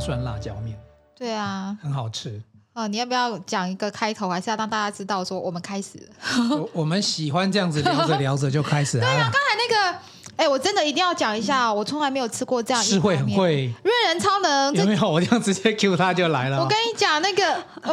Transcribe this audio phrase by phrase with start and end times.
[0.00, 0.76] 蒜辣椒面。
[1.14, 2.42] 对啊，很好吃。
[2.72, 6.08] 哦，你要不要讲一个开头，还是要让大家知道说我们开始？
[6.50, 8.98] 我我们喜欢这样子聊着聊着就开始。
[9.00, 9.42] 对啊，刚
[10.40, 12.82] 哎，我真的一定要讲一下，我从来没有吃过这样。
[12.82, 13.70] 是会很会。
[13.84, 15.06] 瑞人超能有没有？
[15.10, 16.58] 我这样直接 Q 他就来了。
[16.62, 17.44] 我跟你讲，那个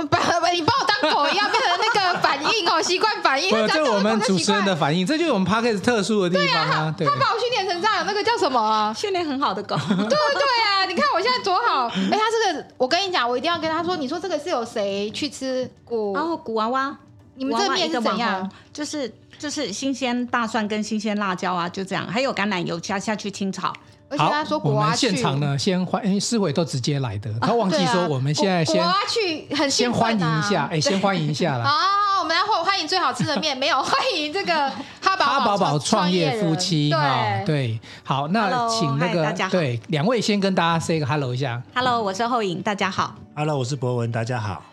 [0.09, 3.49] 把你把我当狗一样，变成那个反应哦， 习惯反应。
[3.49, 6.95] 这是我们主持人的反应，这就是我们 Podcast 特殊的地方啊。
[6.97, 8.93] 对，他把我训练成这样，那个叫什么？
[8.97, 9.75] 训练很好的狗。
[9.85, 11.87] 对对啊，你看我现在多好。
[11.87, 16.13] 哎，他这个，我跟你讲，我一定要跟他说，你说这个是有谁去吃过？
[16.13, 16.97] 然后古娃娃，
[17.37, 18.51] 你们这面是怎样？
[18.73, 19.13] 就是。
[19.39, 23.71] 就是新鲜大蒜跟新鲜辣椒啊，就这样，还有橄榄油加下去清炒。
[24.09, 31.65] 而且他说我们现场呢，先欢迎诗慧都直接来的，他忘记说我们现在先去很先欢迎一下，哎，先欢迎一下啦。
[31.69, 34.71] 好，我们来欢欢迎最好吃的面，没有欢迎这个
[35.03, 41.61] 哈宝哈宝宝创业夫妻哈，对，好，那请那个对两位先跟大家 say 个 hello 一下。
[41.75, 43.13] Hello，我是后影，大家好。
[43.35, 44.63] Hello，我是博文，大家好。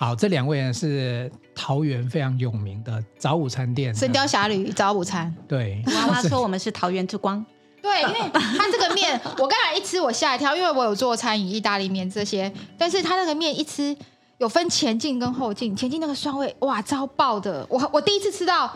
[0.00, 5.34] 好，这两位呢是桃园非常有名的早午餐店，《神雕侠侣》早午餐。
[5.48, 7.44] 对，娃娃说我们是桃园之光。
[7.82, 13.96] 对，因为他这个面，我刚才一吃我吓一跳，因为我有做餐饮、意大利面这些，但是他那个面一吃
[14.38, 18.72] 有分前进跟后进，前进那个酸味哇超爆的，我我第一次吃到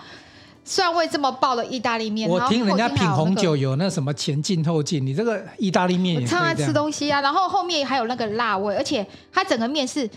[0.65, 2.29] 酸味这么爆的意大利面。
[2.29, 10.11] 我听人家品红酒有那什么前进后进，你这个意大利面也常常吃东西啊，然后后面还有那个辣味，而且它整个面是。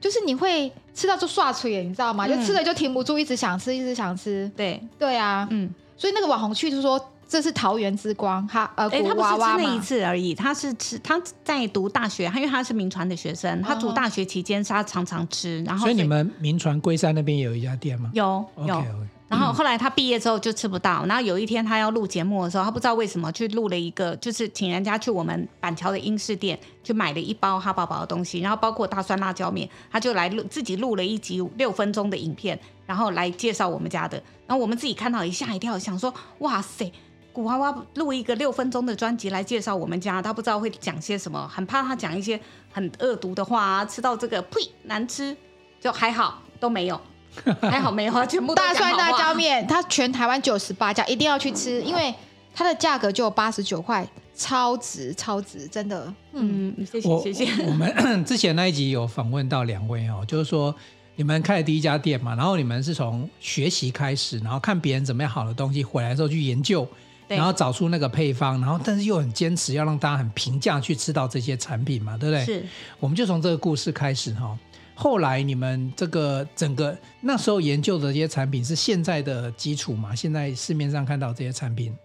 [0.00, 2.26] 就是你会吃到就刷嘴，你知道吗？
[2.26, 4.50] 嗯、就吃了就停不住，一直想吃，一直想吃。
[4.56, 5.72] 对对啊，嗯。
[5.96, 18.10] 所以那个网红去就说这是桃园之光，他呃，哎、欸，他不是吃那一次而已，他是吃他在读大学，他因为他是名传的学生，他读大学期间他常常吃，然后所以，所以你们名传龟山那边有一家店吗？
[18.14, 18.74] 有有。
[18.74, 19.08] Okay, okay.
[19.28, 34.16] 然后后来他毕业之后就吃不到，然后有一天他要录节目的时候，他不知道为什么去录了一个，就是请人家去我们板桥的英式店去买了一包哈宝宝的东西，然后包括大蒜辣椒面，他就来录自己录了一集六分钟的影片，然后来介绍我们家的。
[34.46, 36.90] 然后我们自己看到一吓一跳，想说哇塞，
[37.30, 42.40] 古娃娃录一个六分钟的专辑来介绍我们家，他不知道会讲些什么，很怕他讲一些
[42.72, 45.36] 很恶毒的话啊，吃到这个呸难吃，
[45.78, 46.98] 就还好都没有。
[47.62, 52.14] 还好没花，全部大蒜辣椒面，它全台湾九十八家，一定要去吃，因为
[52.54, 56.12] 它的价格就有八十九块，超值超值，真的。
[56.32, 57.64] 嗯，谢谢谢谢。
[57.64, 57.92] 我们
[58.24, 60.74] 之前那一集有访问到两位哦，就是说
[61.16, 66.86] 你们开的第一家店嘛，然后你们是从学习开始，然后看别人怎么样好的东西回来之后去研究，
[67.26, 72.44] 然后找出那个配方，然后但是又很坚持要让大家很平价去吃到这些产品嘛，对不对？
[72.44, 72.66] 是。
[73.00, 74.56] 我们就从这个故事开始哈。
[75.00, 80.12] 后来你们这个整个那时候研究的这些产品是现在的基础吗？
[80.12, 81.96] 现在市面上看到这些产品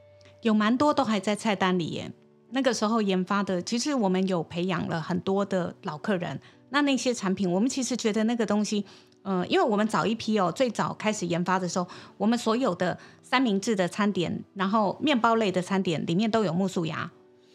[0.44, 2.12] 有蛮多都还在菜单里耶。
[2.52, 6.40] 那个时候研发的，其实我们有培养了很多的老客人。
[6.70, 8.86] 那那些产品，我们其实觉得那个东西，
[9.24, 17.12] 呃，因为我们早一批哦，最早开始研发的时候，我们所有的三明治的餐点，然后面包类的餐点里面都有木薯芽。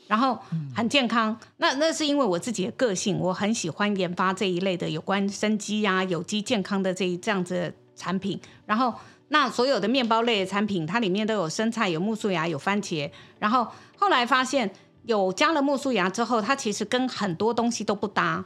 [0.08, 0.38] 然后
[0.74, 8.41] 很健康，嗯、那那是因为我自己的个性，我很喜欢研发这一类的有关生机啊、有机健康的这一这样子的产品。
[8.64, 8.94] 然后
[9.28, 13.10] 那所有的面包类的产品，它里面都有生菜、有木薯芽、有番茄。
[13.38, 14.70] 然后后来发现
[15.02, 18.42] 有加了木薯芽之后，它其实跟很多东西都不搭，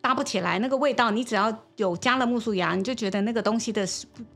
[0.00, 0.58] 搭不起来。
[0.58, 3.86] 那个味道，你只要有加了木薯芽，你就觉得那个东西的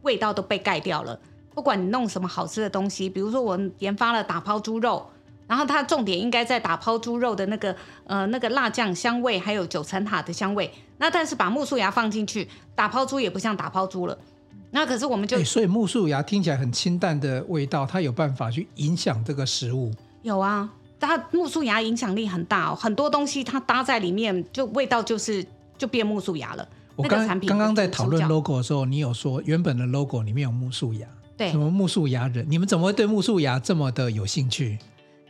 [0.02, 1.18] 味道都被盖掉了。
[1.52, 5.04] 不管你弄什么好吃的东西，比如说我研发了打抛猪肉。
[5.50, 7.74] 然后它重点应该在打抛猪肉的那个
[8.04, 10.70] 呃那个辣酱香味，还有九层塔的香味。
[10.98, 12.46] 那但是把苜蓿芽放进去，
[12.76, 14.16] 打抛猪也不像打抛猪了。
[14.70, 19.92] 那可是我们就所以苜蓿芽听起来很清淡的味道，它有办法去影响这个食物？
[20.22, 25.44] 有啊，它苜蓿芽影响力很大哦，很多东西它搭在里面，就味道就是
[25.76, 26.68] 就变苜蓿芽了。
[26.94, 32.46] 我刚刚刚在讨论 logo 的时候，你有说原本的 logo 里面有木树芽，对，什么木树芽人？
[32.48, 34.78] 你们怎么会对木树芽这么的有兴趣？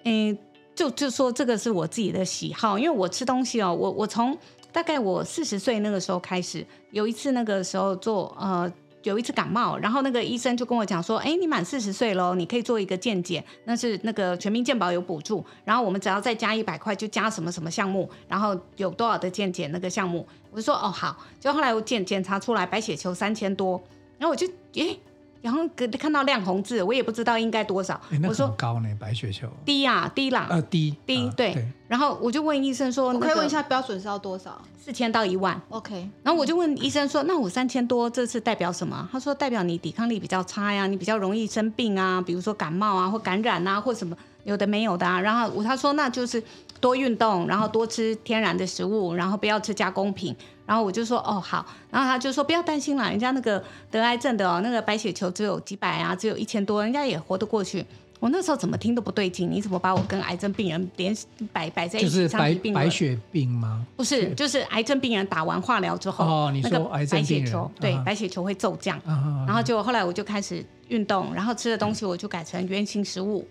[0.05, 0.37] 嗯，
[0.75, 4.37] 就就说这个是我自己的喜好，因为我吃东西哦，我我从
[4.73, 23.83] 大概我四十岁那个时候开始，有一次那个时候做呃有一次感冒，然后那个医生就跟我讲说，哎，你满四十岁喽，你可以做一个健检，那是那个全民健保有补助，然后我们只要再加一百块就加什么什么项目，然后有多少的健检那个项目，我就说哦好，就后来我检检查出来白血球三千多，
[24.19, 24.99] 然后我就诶。
[25.43, 25.61] 然后
[25.99, 28.01] 看到亮红字，我也不知道应该多少。
[28.29, 30.47] 我说高呢，白血球低啊，低啦。
[30.51, 31.67] 呃，低低对。
[31.89, 35.61] 然后我就问医生说：“我可以问一下标准是要多少？”四千到一万。
[35.71, 36.09] OK。
[36.23, 45.21] 然后我就问医生说：“那我三千多，这次代表什么？”他说：“代表你抵抗力比较差呀，你比较容易生病啊，比如说感冒啊，或感染啊，或什么有的没有的啊。
[45.21, 46.41] 然后我他说那就是
[46.81, 50.35] 多运动，然后多吃天然的食物，然后不要吃加工品。
[50.67, 57.85] 然后我就说哦好，然后他就说不要担心啦，人家那个得癌症的哦，那个白血球只有几百啊，只有一千多，人家也活得过去。
[58.21, 61.17] 我那时候怎么听都不对劲，你怎么把我跟癌症病人连
[61.53, 62.09] 摆摆在一起？
[62.09, 63.85] 就是白白血病吗？
[63.97, 73.45] 不是，就是癌症病人打完化疗之后，哦，你说那个白血球，对，啊、白血球会骤降，啊、然后就后来我就开始运动，然后吃的东西我就改成原型食物，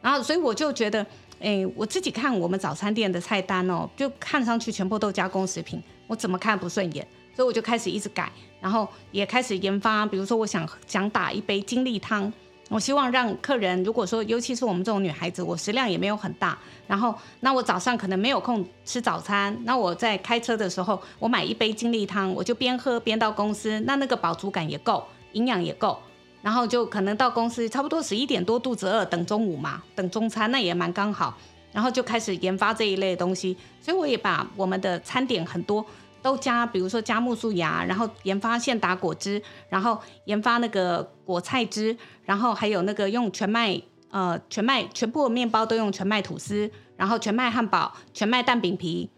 [0.00, 1.04] 然后所以我就觉得，
[1.42, 8.30] 哎，我自己看我们早餐店的菜单哦，就看上去全部都加工食品，我怎么看不顺眼，所以我就开始一直改，
[8.60, 12.32] 然后也开始研发，比如说我想想打一杯精力汤。
[12.68, 16.56] 我希望让客人，如果说，尤其是我们这种女孩子，我食量也没有很大，
[16.86, 25.98] 然后那我早上可能没有空吃早餐，那我在开车的时候，我买一杯精力汤，我就边喝边到公司，那那个饱足感也够，营养也够，
[26.42, 31.38] 然后就可能到公司差不多十一点多肚子饿，等中午嘛，等中餐那也蛮刚好，
[31.72, 35.84] 然后就开始研发这一类的东西，所以我也把我们的餐点很多。
[36.20, 49.10] 都加，比如说加木薯芽，然后研发现打果汁，然后研发那个果菜汁，然后还有那个用全麦，呃，全麦全部面包都用全麦吐司，然后全麦汉堡，全麦蛋饼皮，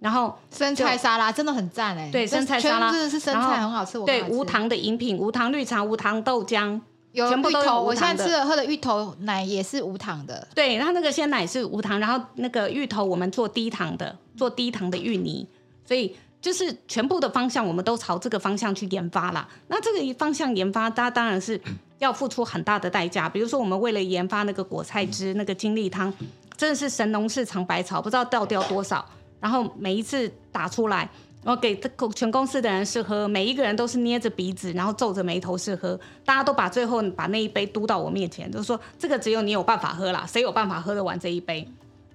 [0.00, 6.80] 然后生菜沙拉真的很赞哎，对，生菜沙拉真的是生菜很好吃，对，无糖的饮品，无糖绿茶，无糖豆浆，
[7.12, 7.82] 有全部都有。
[7.82, 15.46] 我现在吃的喝的芋头奶也是无糖的，对，然后那个鲜奶是无糖，然后那个芋头我们做低糖的，做低糖的芋泥，
[15.86, 16.16] 所以。
[16.42, 19.46] 就是全部的方向，我们都朝这个方向去研发啦。
[19.68, 21.60] 那这个方向研发，它当然是
[21.98, 23.28] 要付出很大的代价。
[23.28, 26.10] 比如说，我们为了研发那个果菜汁、那个精力汤，
[26.56, 29.04] 真的是神农氏尝百草，不知道倒掉多少。
[29.40, 31.10] 然后每一次打出来，
[31.42, 31.80] 然后给
[32.14, 35.98] 全公司的人试喝，每一个人都是捏着鼻子，然后皱着眉头试喝。
[36.24, 41.66] 大家都把最后把那一杯嘟到我面前，就说这个只有你有办法喝啦，谁有办法喝得完这一杯？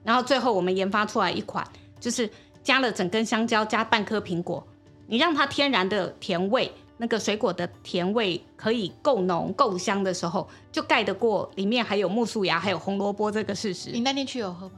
[0.04, 1.68] 然后最后我们研发出来一款，
[2.00, 2.30] 就是。
[2.66, 4.66] 加了整根香蕉，加半颗苹果，
[5.06, 13.92] 你让它天然的甜味，那个水果的甜味可以够浓够香的时候，就盖得过里面还有木素芽，还有红萝卜这个事实。
[13.92, 14.72] 你那天去有喝吗？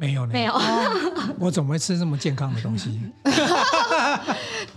[0.00, 0.54] 没有，没有。
[1.38, 2.98] 我怎么会吃这么健康的东西？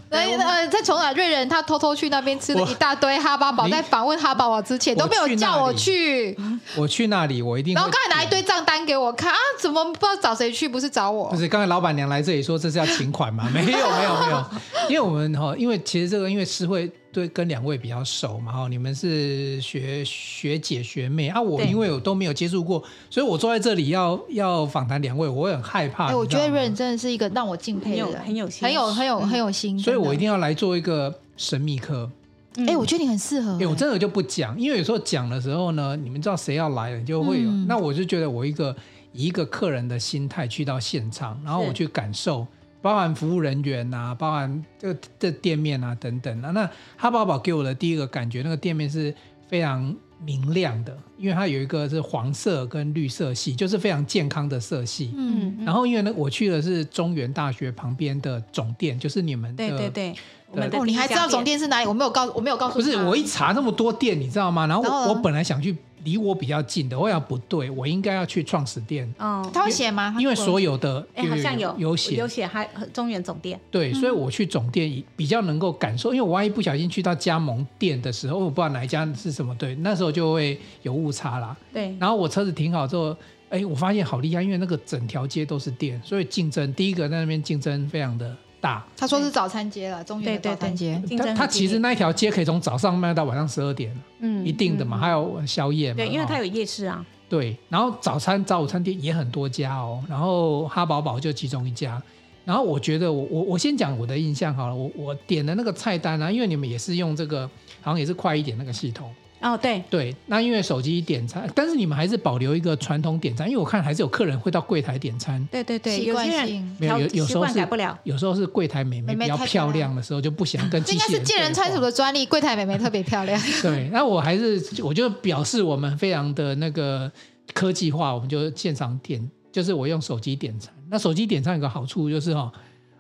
[0.10, 6.38] 呃呃，在从哪瑞人他偷偷去那边吃了一大堆哈巴堡，在访问哈巴堡之前都没有叫我去。
[6.76, 7.74] 我去那里，我一定。
[7.74, 10.68] 然后刚才拿一堆账单给我看啊，怎么不知道找谁去？
[10.68, 11.30] 不是找我？
[11.30, 13.50] 不是，刚才老板娘来这里说这是要请款吗？
[13.54, 14.46] 没有，没有，没有。
[14.90, 16.92] 因为我们哈，因为其实这个因为诗慧。
[17.14, 26.08] 对，跟两位比较熟嘛，哈，你们是学学姐学妹啊，我因为我都没有接触过，所以我坐在这里要要访谈两位，我很害怕。
[26.08, 32.10] 哎，我觉得瑞仁真的是一个让我敬佩的人，很有很有很有很有心，所以我一定要来做一个神秘客。
[32.56, 33.58] 哎、嗯，我觉得你很适合。
[33.62, 37.50] 哎，我真的就不讲，因为有时候讲的时候呢，你们知道谁要来了，就会有。
[37.50, 38.76] 嗯、那我就觉得我一个
[39.12, 42.48] 以一个客人的心态去到现场，然后我去感受。
[42.84, 46.52] 包含服务人员呐、啊，包含这个这店面啊等等啊。
[46.52, 49.16] 那哈宝宝给我的第一个感觉，那个店面是
[49.48, 55.14] 非常明亮的，因为它有一个是黄色跟绿色系，就是非常健康的色系。
[55.16, 55.58] 嗯。
[55.66, 59.68] 然后因为呢，我去的是中原大学旁边的总店，就是你们的。
[59.68, 60.16] 对对对。
[60.54, 61.88] 哦，你还知道总店是哪里？
[61.88, 62.76] 我没有告，我没有告诉。
[62.76, 64.68] 不是，我一查那么多店，你知道吗？
[64.68, 65.76] 然后我本来想去。
[66.04, 69.10] 离我比较近的，我想不对，我应该要去创始店。
[69.18, 70.14] 哦，他会写吗？
[70.20, 73.58] 因为所有的，哎，好像有有写有写，还中原总店。
[73.72, 81.56] 对，所以我去总店比较能够感受，因为我万一不小心去到加盟店的时候，我不知道哪一家是什么，对，那时候就会有误差啦。
[81.72, 83.16] 对，然后我车子停好之后，
[83.48, 88.36] 哎，我发现好厉害，因为那个整条街都是店，所以竞争第一个在那边竞争非常的。
[88.64, 91.02] 大，他说是早餐街了，中原的早餐街。
[91.18, 95.98] 他他其实那一条街可以从早上卖到晚上十二点，嗯，一定的嘛，嗯、还有宵夜嘛。
[95.98, 97.06] 对，因为它有夜市啊。
[97.28, 102.02] 对，然后早餐早午餐店也很多家哦，然后哈宝堡就其中一家。
[102.46, 107.46] 然后我觉得我我我先讲我的印象好了，我我点的那个菜单啊，因为你们也是用这个，
[107.82, 109.14] 好像也是快一点那个系统。
[109.44, 115.46] 哦，对对，那因为手机点餐，但是你们还是保留一个传统点餐，因为我看还是有客人会到柜台点餐。
[115.52, 121.08] 对对对，习惯性没有有有时候是改不了，有时候是柜台美眉比较漂亮的时候就不想跟机器人。
[121.08, 123.38] 这应该是见人穿什的专利，柜台美眉特别漂亮。
[123.62, 127.12] 对，那我还是我就表示我们非常的那个
[127.54, 130.74] 科技化，我们就现场点，就是我用手机点餐。
[130.90, 132.50] 那手机点餐有个好处就是哈，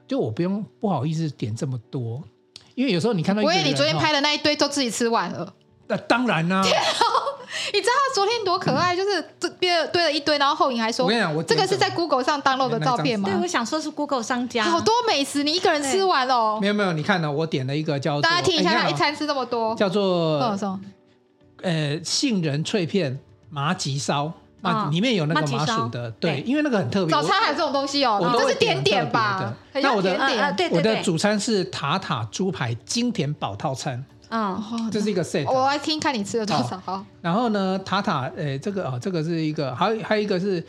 [0.05, 2.21] 就我不用不好意思点这么多，
[2.75, 5.53] 因为有时候你看到，我以为你昨天拍的那一堆都自己吃完了。
[5.87, 6.63] 那当然啦、啊，
[7.73, 8.95] 你知道他昨天多可爱？
[8.95, 16.57] 就是这边堆了一堆，然后后影还说：“我跟你讲，我这个是在 Google 上 download 的照片吗？”对，我想说是 Google 商家，好多美食，你一个人吃完哦。
[16.61, 17.31] 没有没有，你看呢？
[17.31, 18.21] 我点了一个叫……
[18.21, 20.39] 大家听一下，他一餐吃这么多，叫做
[21.61, 27.11] 呃杏仁脆片麻吉烧，啊，里面有那个麻薯的，对，因为那个很特别。
[27.11, 29.53] 早餐还有这种东西哦，这是点点吧？
[29.73, 35.45] 那我的对我的主餐是塔塔猪排经典堡套餐，嗯，这是一个 set。
[35.45, 36.81] 我来听看你吃了多少。
[36.83, 40.63] 好，然后呢，塔塔，诶，这个哦，这个是一个，还有还有一个是。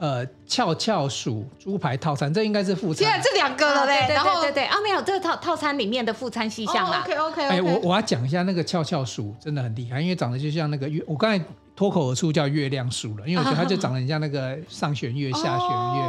[0.00, 2.98] 呃，翘翘鼠猪排套餐，这应该是副餐。
[3.04, 7.02] 现在这两个了嘞，然后对对对，啊没有，这个套套餐里面的副餐细项啦。
[7.04, 7.48] OK OK。
[7.48, 16.02] 哎，我我要讲一下那个翘翘鼠真的很厉害，因为长得就像那个月，我刚才脱口而出叫月亮鼠了，因为我觉得它就长得很像那个上弦月、下弦月。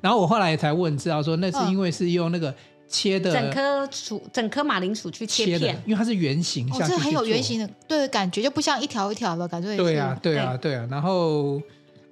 [0.00, 2.54] 然后我后来才问知道说，那是因为是用那个
[2.88, 6.92] 切的整颗薯、整颗马铃薯去切片，因为它是圆形下去。
[6.92, 9.76] 这很有圆形的对感觉，就不像一条一条的感觉。
[9.76, 11.60] 对啊，对啊，对啊，然后。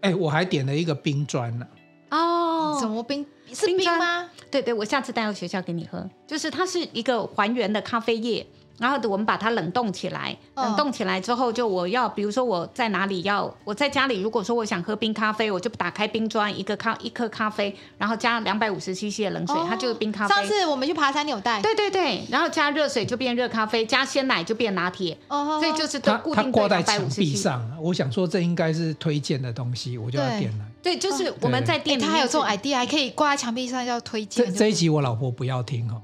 [0.02, 1.67] 哎，我还点了一个冰砖呢。
[2.11, 3.25] 哦，什么冰？
[3.55, 4.29] 是冰吗？
[4.50, 6.05] 对对，我下次带到学校给你喝。
[6.26, 8.45] 就是它是一个还原的咖啡液。
[8.83, 20.35] 然后我们把它冷冻起来，冷冻起来之后，就我要，比如说我在哪里要，我在家里，如果说我想喝冰咖啡，我就打开冰砖，一个咖一颗咖啡，然后加两百五十 CC 的冷水，它就是冰咖啡。
[20.35, 21.62] 上次我们去爬山，你有带？
[21.62, 25.17] 对对对，然后加热水就变热咖啡，加鲜奶就变拿铁。
[25.29, 27.19] 哦，所以就是都固定在两百五十 CC。
[27.19, 30.65] 壁上，我想说这应该是推荐的东西，我就要点了。
[30.83, 34.45] 对，就是我们在店里，它还有这种 idea，还可以挂在墙壁上要推荐。
[34.45, 36.03] 这这一集我老婆不要听哦。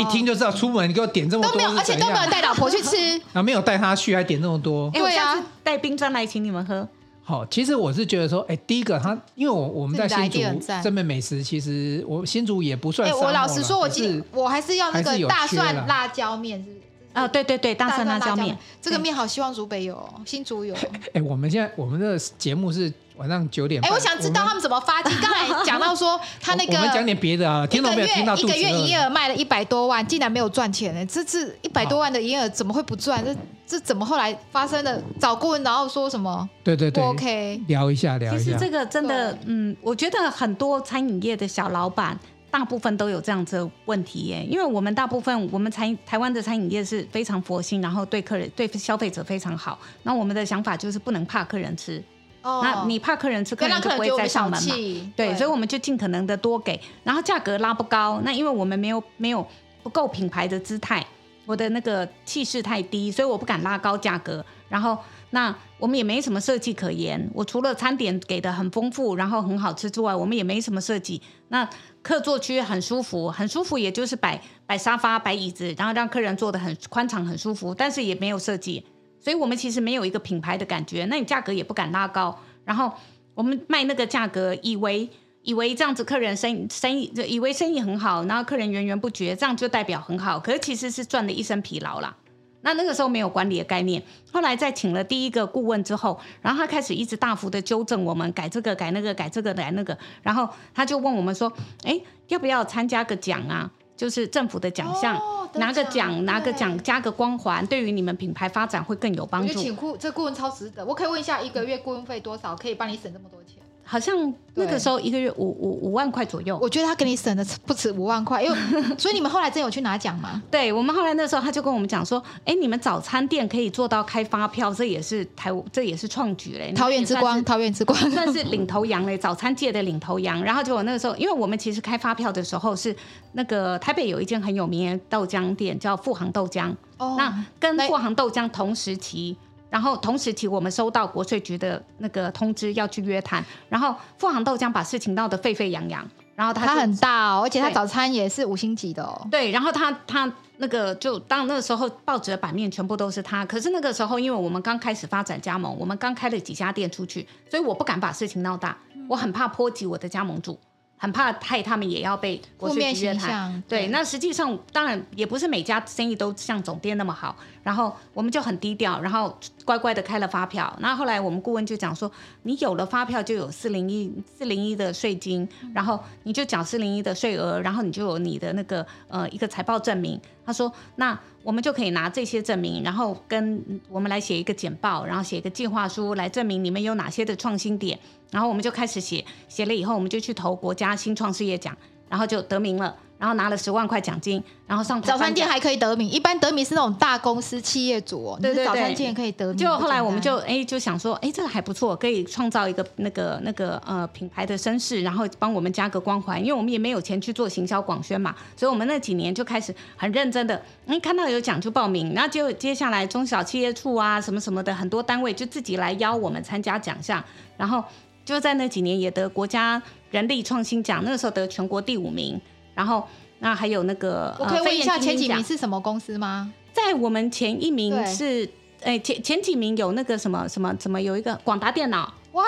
[0.00, 2.96] 一听就知道出门，你给我点这么多都没有，而且都没有带老婆去吃，
[3.32, 4.90] 然 后没有带她去，还点这么多。
[4.90, 6.86] 对啊，带冰砖来请你们喝。
[7.22, 10.40] 好，其实我是觉得说，哎，第一个他，因为我我们在新竹
[10.82, 13.08] 这边美食，其实我新竹也不算。
[13.08, 16.80] 哎，我老实说，我记我还是要那个大蒜辣椒面，是不是？
[17.14, 20.74] 啊，对对对，大蒜辣椒面，这个面好希望竹北有，新竹有。
[21.14, 22.92] 哎，我们现在我们的节目是。
[23.16, 23.80] 晚上九点。
[23.84, 25.14] 哎，我想知道他们怎么发迹。
[25.22, 27.66] 刚才讲到说他那个，我们讲点别的啊。
[27.66, 28.06] 听到没有？
[28.08, 31.06] 听到一个月营业额卖了一百多万，竟然没有赚钱呢？
[31.06, 33.24] 这次一百多万的营业额怎么会不赚？
[33.24, 33.34] 这
[33.66, 35.02] 这怎么后来发生的？
[35.20, 36.48] 找顾问然后说什么？
[36.62, 38.44] 对对对，OK，聊一下聊一下。
[38.44, 42.18] 其实这个真的，嗯，我觉得很多餐饮业的小老板，
[42.50, 44.44] 大部分都有这样子的问题耶。
[44.50, 49.78] 因为我们大部分我们餐台湾的餐饮业是非常佛心，然后对客人对消费者非常好。
[50.02, 52.02] 那我们的想法就是不能怕客人吃。
[52.44, 54.74] 那你怕客人吃，客人就不会再上门嘛？
[55.16, 58.20] 对，所以我们就尽可能的多给，然后价格拉不高。
[58.22, 59.46] 那因为我们没有没有
[59.82, 61.04] 不够品牌的姿态，
[61.46, 64.44] 我的那个气势太低，所以我不敢拉高价格。
[64.68, 64.98] 然后
[65.30, 67.30] 那我们也没什么设计可言。
[67.32, 71.22] 我除了餐点给的很丰富，然后很好吃之外，我们也没什么设计。
[71.48, 71.68] 那
[72.02, 78.84] 客座区很舒服，很舒服，也就是摆摆沙发、摆椅子，然后让客人坐得很宽敞、很舒服，但是也没有设计。
[79.24, 82.92] 所以我们其实没有一个品牌的感觉，那你价格也不敢拉高，然后
[83.32, 85.08] 我们卖那个价格，以为
[85.40, 92.14] 以为这样子客人生生意，以为生意很好，然后客人源源不绝，这样就代表很好，可是其实是赚了一身疲劳啦。
[92.60, 101.52] 那那个时候没有管理的概念，后来在请了第一个顾问之后，然后他开始一直大幅的纠正我们，改这个改那个改这个改那个，然后他就问我们说，
[101.82, 103.70] 哎，要不要参加个奖啊？
[103.96, 109.60] 就是政府的奖项，哦、拿个奖，拿个奖，加个光环，对于你们品牌发展会更有帮助。
[109.60, 113.62] 请顾这顾问超值得，我可以问一下，一个月顾问费多少，可以帮你省这么多钱？
[113.84, 118.56] 好像那个时候一个月五五五万块左右，我觉得他给你省的不止五万块，因为
[118.96, 120.42] 所以你们后来真有去拿奖吗？
[120.50, 130.42] 对，我们后来那时候他就跟我们讲说，哎，你们早餐店可以做到开发票，这也是台这也是创举嘞，桃园之光，桃园之光 算是领头羊嘞，早餐界的领头羊。
[130.42, 132.94] 然后就我那个时候，因为我们其实开发票的时候是
[133.32, 139.36] 那个台北有一间很有名的豆浆店叫富航豆浆，哦，那跟富航豆浆同时期。
[139.74, 149.26] 然后同时期，我们收到国税局的那个通知要去约谈，然后富航豆浆把事情闹得沸沸扬扬，然后他他很大哦，而且他早餐也是五星级的哦。
[149.32, 158.78] 对，然后他他那个就当那个时候报纸的版面全部都是他，可是那个时候因为我们刚开始发展加盟，我们刚开了几家店出去，所以我不敢把事情闹大，
[159.08, 160.56] 我很怕波及我的加盟主。
[160.96, 170.72] 很怕害他们也要被国税局约谈，对，那实际上当然也不是每家生意都像总店那么好，然后我们就很低调，然后乖乖的开了发票。
[170.78, 172.08] 那后来我们顾问就讲说，
[172.42, 180.20] 你有了发票就有四零一四零一的税金，然后你就缴四零一的税额，然后你就有你的那个呃一个财报证明。
[180.46, 187.98] 他说，那我们就可以拿这些证明，然后跟我们来写一个简报，然后写一个计划书来证明你们有哪些的创新点。
[188.30, 191.74] 然后我们就开始写，写了以后我们就去投国家新创事业奖，
[192.10, 192.94] 然后就得名了。
[193.18, 199.56] 然后拿了十万块奖金，然后上早餐店还可以得名，一般得名是那种大公司企业主哦，对对对，早餐店可以得名。
[199.56, 217.22] 就后来我们就哎就想说，哎这个还不错，可以创造一个那个那个呃品牌的声势，然后帮我们加个光环，因为我们也没有钱去做行销广宣嘛，所以我们那几年就开始很认真的，哎看到有奖就报名，然后就接下来中小企业处啊什么什么的很多单位就自己来邀我们参加奖项，
[217.56, 217.82] 然后
[218.24, 219.80] 就在那几年也得国家
[220.10, 222.40] 人力创新奖，那个时候得全国第五名，
[222.74, 223.06] 然后。
[223.40, 226.50] 那还有那个，我可以问一下前几名是什么公司吗？
[226.72, 228.48] 在我们前一名是，
[228.82, 232.44] 哎前前几名有那个什么什么什么有一个广达电脑哇。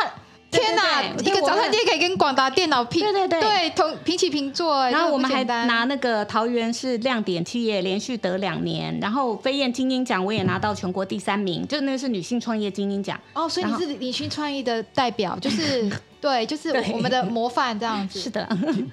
[0.48, 1.02] 天哪！
[1.18, 4.88] 一个早餐店可以跟广达电脑平，对对对，对同平起平坐。
[4.88, 13.20] 然后我们还拿那个桃园市亮点企业连续得两年，然后飞燕精英奖我也拿到全国第三名，就那个是女性创业精英奖。
[13.34, 15.90] 哦，所以你是女性创业的代表，就是
[16.26, 18.18] 对，就是我们的模范这样子。
[18.18, 18.44] 是的，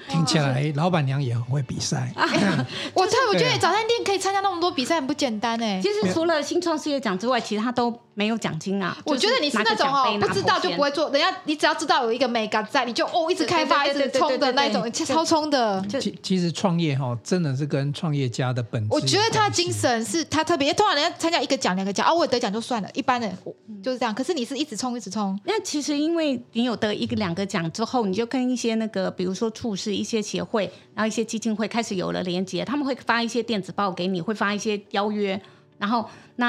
[0.08, 2.14] 听起来老板娘也很会比赛。
[2.94, 5.82] 我猜，我觉得早餐店可以参加那么多比赛很不简单哎。
[5.82, 8.96] 其实除了新创事业奖之外，其他都没有奖金啊。
[9.04, 15.84] 我觉得你是那种哦，不知道就不会做，人家你只要知道有一个 mega 在，你就哦一直开发，一直冲的那种，超冲的。
[16.00, 18.90] 其其实创业哈，真的是跟创业家的本质。
[18.92, 23.28] 我觉得他的精神是他特别，通常人家参加一个奖两个奖，啊，我得奖就算了，一般的
[23.82, 24.14] 就是这样。
[24.14, 25.40] 可是你是一直冲一直冲。
[25.46, 35.42] 那其实因为你有得一个两个奖之后，你就跟一些那个，比如说处事一些协会，然后一些基金会开始有了连接，他们会发一些电子报给你，会发一些邀约，
[35.78, 36.48] 然后那。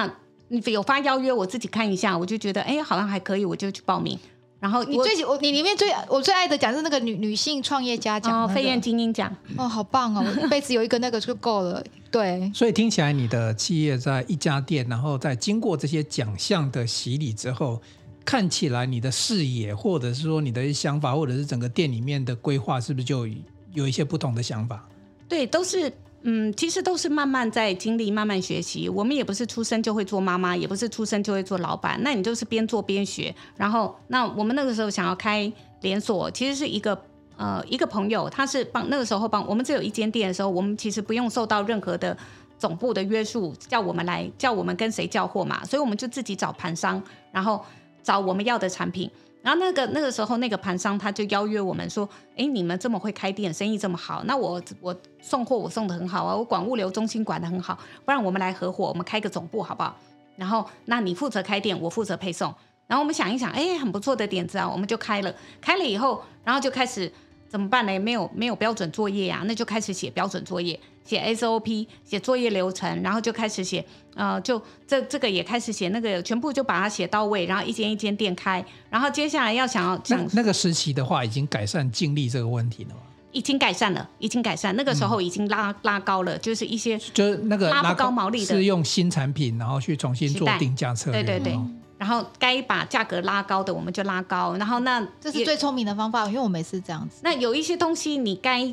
[0.49, 4.16] 你有发邀约，我自己看一下，我就觉得哎，好像还可以，我就去报名。
[4.61, 11.83] 然后你最我你里面最我最爱的奖是那个女女性创业家奖，哦，飞燕精英奖，哦，好棒哦，我一辈子有一个那个就够了。
[12.12, 17.81] 对，所以听起来你的企业在一家店，然后在经过这些奖项的洗礼之后，
[18.25, 23.26] 看起来你的视野，或者是说你的想法，或者是整个店里面的规划，是不是就
[23.73, 24.88] 有一些不同的想法？
[25.28, 25.93] 对，都是。
[26.26, 28.88] 嗯，其实都是慢慢在经历，慢慢学习。
[28.88, 32.00] 我们也不是出生就会做妈妈，也不是出生就会做老板。
[32.02, 33.35] 那你就是边做边学。
[33.59, 35.52] 然后，那我们那个时候想要开
[35.83, 36.99] 连锁，其实是一个
[37.37, 42.16] 呃一个朋友，他是帮那个时候帮我们只有一间店的时候，我们其实不用受到任何的
[42.59, 47.62] 总部的约束，叫我们来叫我们跟谁交货嘛，所以我们就自己找盘商，然后
[48.04, 49.11] 找我们要的产品。
[49.42, 59.97] 然后那个那个时候，那个盘商他就邀约我们说：“哎，你们这么会开店，生意这么好，那我我送货我送的很好啊，我管物流中心管的很好，不然我们来合伙，我们开个总部好不好？
[60.36, 62.54] 然后那你负责开店，我负责配送。
[62.86, 65.34] 然后我们想一想，哎，很不错的点子啊，我们就开了。
[65.60, 67.10] 开了以后，然后就开始。”
[67.49, 67.99] 怎么办呢？
[67.99, 83.00] 没有没有标准作业啊，那就开始写标准作业，写 SOP，写作业流程，然后就开始写，呃，就这这个也开始写，那个全部就把它写到位，然后一间一间店开，然后接下来要想要那那个时期的话，已经改善净利这个问题了吗？
[83.30, 91.52] 已经改善了，已经改善，那个时候已经拉、嗯、拉高了，就是一些就是那个拉不高毛利的，是用新产品，然后去重新做定价策略，对对对。
[91.54, 94.54] 嗯然后该把价格拉高的，我们就拉高。
[94.58, 97.21] 然后那这是最聪明的方法，因为我每次这样子。
[97.23, 98.71] 那有一些东西，你该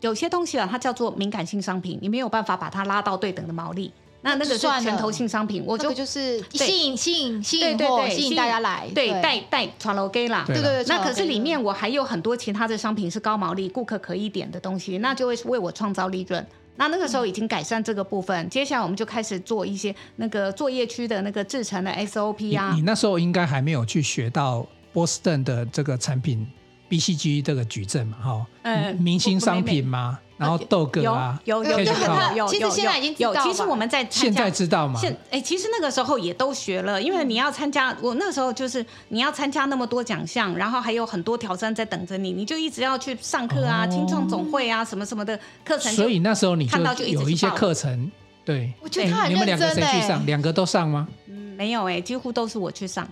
[0.00, 3.92] 有些东西啊，它叫做敏感性商品，你没有办法把它拉到对等的毛利。
[4.22, 10.42] 那那个是拳头性商品，我就就是吸引吸引吸引货，吸引大家来，对带带传楼给啦。
[10.44, 10.84] 对对对。
[10.88, 16.44] 那可是里面我还有很多其他的商品是高毛利、顾客可以点的东西，那就会为我创造利润。
[16.76, 22.70] 那那个时候已经改善这个部分，接下来我们就开始做一些那个作业区的那个制成的 SOP 啊。
[22.72, 26.46] 你，你那时候应该还没有去学到波士顿的这个产品
[26.88, 28.16] BCG 这个矩阵嘛？
[28.22, 30.18] 哈，嗯，明星商品吗？
[30.36, 33.32] 然后豆哥啊，有有有其实现在已经有。
[33.36, 34.98] 其实我们在现在知道吗？
[35.00, 45.92] 现哎，其实那个时候也都学了，因为你要参加，我那个时候就是你要参加那么多奖项，然后还有很多挑战在等着你，你就一直要去上课啊，青创总会啊，什么什么的课程。
[45.92, 48.10] 所以那时候你看到就有一些课程，
[48.44, 49.46] 对，我觉得他很认真。
[49.46, 50.26] 你们两个谁去上？
[50.26, 51.06] 两个都上吗？
[51.28, 53.08] 嗯，没有哎，几乎都是我去上。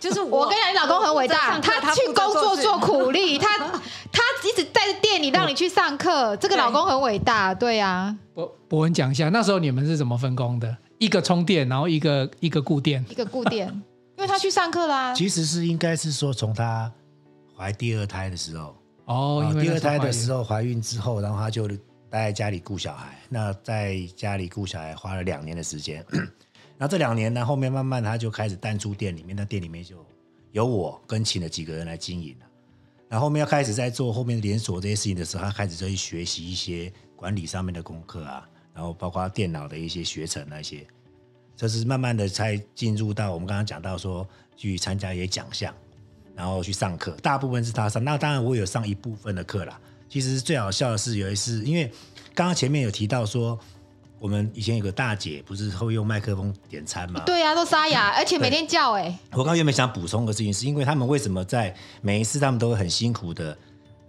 [0.00, 8.16] 就是我跟你讲，你老公很伟大，他去工作做苦力， 他他一直在店里让你去上课，这个老公很伟大，对呀。
[8.34, 10.74] 博博文讲一下，那时候你们是怎么分工的？
[10.98, 13.68] 一个充电，然后一个一个固电，一个固电，
[14.16, 15.14] 因为他去上课啦。
[15.14, 16.90] 其实是应该是说，从他
[17.56, 21.76] 怀第二胎的时候，哦，因为第二胎的时候怀孕之后，然后他就待
[22.10, 23.18] 在家里顾小孩。
[23.28, 26.04] 那在家里顾小孩花了两年的时间。
[26.80, 30.02] 那这两年呢，后面慢慢他就开始淡出店里面，那店里面就
[30.52, 32.46] 有我跟请了几个人来经营了。
[33.06, 40.86] 然后面要开始在做后面连锁这些事情的时候，他开始就去学习一些管理上面的功课啊，然后包括电脑的一些学程那些，
[41.54, 45.74] 这是慢慢的才进入到我们刚刚讲到说去参加一些奖项，
[46.34, 51.92] 然后去上课，大部分是他上，那当然我有上一部分的课啦，其实最好笑的是有一次，因为
[52.34, 53.58] 刚刚前面有提到说，
[54.20, 57.22] 我们以前有个大姐不是会用麦克风点餐吗？
[57.24, 59.18] 对啊，都沙哑，而且每天叫哎、欸。
[59.32, 63.56] 我刚刚原本想补充个事情，是因为他们为什么在每一次他们都会很辛苦的，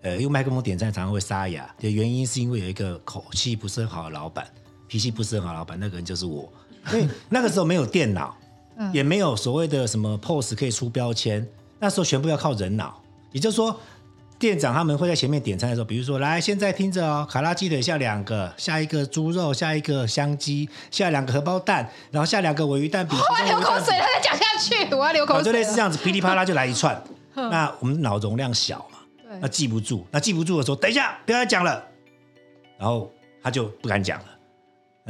[0.01, 4.45] 呃，用麦克风点餐常常会沙哑的原因，是因为有一个口气不是很好的老板，
[4.89, 6.51] 脾气不是很好的老板，那个人就是我。
[6.91, 8.35] 因为那个时候没有电脑，
[8.91, 11.47] 也没有所谓的什么 POS 可以出标签，
[11.79, 13.79] 那时候全部要靠人脑，也就是说。
[14.41, 23.15] 店长他们会在前面点餐的时候，比如说，来，现在听着哦，卡拉鸡腿下两个，下一个猪肉，下一个香鸡，下两个荷包蛋，然后下两个尾鱼蛋饼。
[23.19, 25.43] 我要流口水，他再讲下去，我要流口水。
[25.43, 26.99] 就类似这样子，噼里啪啦就来一串。
[27.35, 28.97] 那我们脑容量小嘛，
[29.39, 31.83] 那记不住，那记不住的时候，等一下，不要再讲了，
[32.79, 33.11] 然后
[33.43, 34.25] 他就不敢讲了。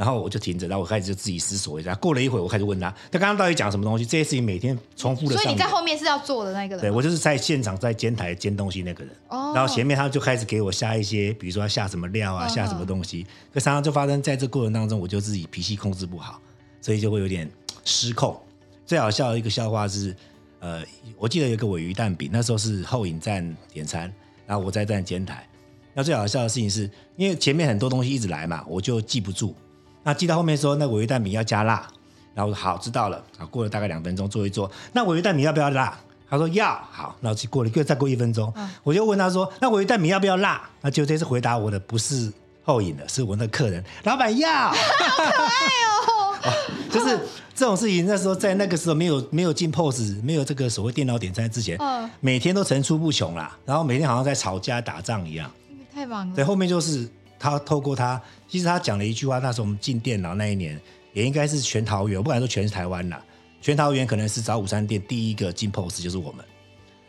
[0.02, 1.94] 然后我就停着，然后我开始就自己思索一下。
[1.94, 4.04] 过了一会，我开始问他，他刚刚到底讲什么东西？
[4.04, 5.36] 这些事情每天重复的。
[5.36, 6.80] 所以你在后面是要做的那个人。
[6.80, 9.14] 对，我就是在现场在监台煎东西那个人。
[9.28, 9.52] 哦。
[9.54, 13.24] 然后前面他就开始给我下一些，比如说下什么料啊，下什么东西。
[13.54, 16.40] 可常常就发生在这过程当中，我就自己脾气控制不好，
[16.80, 17.48] 所以就会有点
[17.84, 18.36] 失控。
[18.84, 20.12] 最好笑的一个笑话是，
[20.58, 20.82] 呃，
[21.16, 24.12] 我记得有个尾鱼蛋饼，那时候是后影站点餐，
[24.48, 25.48] 然后我在站煎台。
[25.94, 29.54] 那最好笑的事情是因为前面很多东西一直来嘛，我就记不住。
[30.02, 31.86] 那寄到后面说，那鮪鱼蛋米要加辣，
[32.34, 33.22] 然后我说好，知道了。
[33.38, 34.70] 啊，过了大概两分钟，做一做。
[34.92, 35.96] 那鮪鱼蛋米要不要辣？
[36.28, 36.74] 他说要。
[36.90, 40.68] 好，然后过了又再过一分钟，我就问他说，那我鱼蛋米要不要辣？
[40.80, 42.32] 那就这次回答我的不是
[42.64, 44.50] 后引的，是我那客人，老板要。
[44.50, 46.52] 好可爱哦， 哦。
[46.90, 47.18] 就是
[47.54, 51.78] 这种事情，那时候在那个时候没有没有进 POS，没有这个所谓电脑点餐之前，
[52.20, 53.56] 每天都层出不穷啦。
[53.64, 55.50] 然后每天好像在吵架打仗一样。
[55.94, 56.34] 太忙了。
[56.34, 57.08] 对，后面就是。
[57.42, 59.40] 他透过他，其实他讲了一句话。
[59.40, 60.80] 那时候我们进电脑那一年，
[61.12, 63.20] 也应该是全桃园，不敢说全台湾啦，
[63.60, 66.44] 全桃园可能是找午餐店第一个进 POS 就是我们。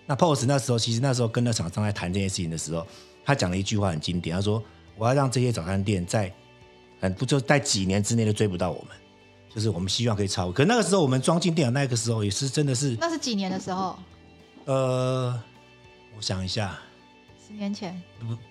[0.07, 2.85] 那 POS 那时候，其实那时候跟那厂商在谈这件事情的时候，
[3.23, 4.61] 他讲了一句话很经典，他说
[4.97, 6.33] ：“我要让这些早餐店在
[6.99, 8.97] 很不就在几年之内都追不到我们，
[9.53, 13.97] 就是我们希望可以超。”可那个时候我们装进电脑那个时候也是真的是，那是几年的时候？
[14.65, 15.39] 呃，
[16.17, 16.75] 我想一下。
[17.53, 18.01] 十年前，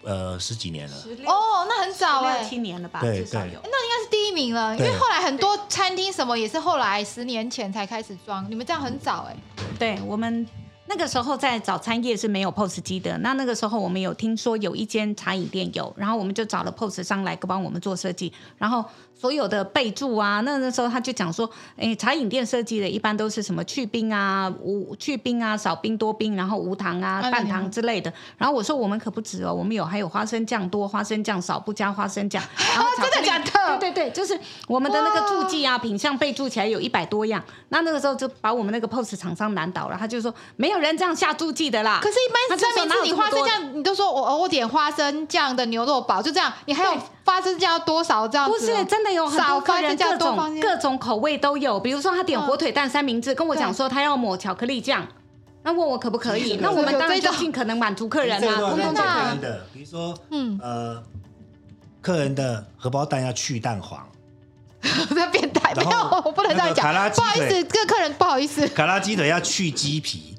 [0.04, 0.96] 呃，十几年了。
[1.26, 3.00] 哦，那很早哎，七年了吧？
[3.00, 3.60] 对，至少有。
[3.64, 9.36] 那应该是第一名了，因为后来很多餐厅什么也是后来十年前才开始装，你们这样很早哎。
[9.76, 10.46] 对，我们
[10.86, 13.16] 那个时候在早餐业是没有 POS 机的。
[13.18, 18.84] 那那个时候我们有听说有一间茶饮店有，然后我们就找了 POS 商来帮我们做设计，然后。
[19.14, 28.12] 所有的备注啊，那那时候他就讲说，哎，茶饮店设计的一般都是什么去冰啊、无去冰啊、少冰多冰，然后无糖啊、半糖之类的。
[28.36, 32.42] 然后我说我们可不止哦，我们有还有花生酱多、花生酱少，不加花生酱。
[32.74, 33.78] 然后 真的假的？
[33.78, 37.40] 对对对，就是我们的那个注记啊，品相备注起来有一百多样。
[37.68, 42.00] 那那个时候就把我们那个 POS 厂商难倒了，他就说没有人这样下注记的啦。
[42.02, 48.58] 可是，一般三明治你花生酱，你都说我我点花生酱的牛肉堡，就这样，你还有花生酱多少这样子？
[48.58, 49.12] 不是真的。
[49.12, 55.06] 有很多客人各种各种口味都有，比如说他点火腿蛋三明治，跟我讲说他要抹巧克力酱，
[55.62, 56.56] 那问我可不可以？
[56.62, 58.94] 那我们当然就尽可能满足客人啊，通通
[59.38, 61.02] 的，比如说，嗯呃，
[62.00, 64.08] 客人的荷包蛋要去蛋黄，
[65.10, 70.31] 不要变态，没有，我不能这样讲，不好意思，这个客人不好意思，卡拉鸡腿要去鸡皮，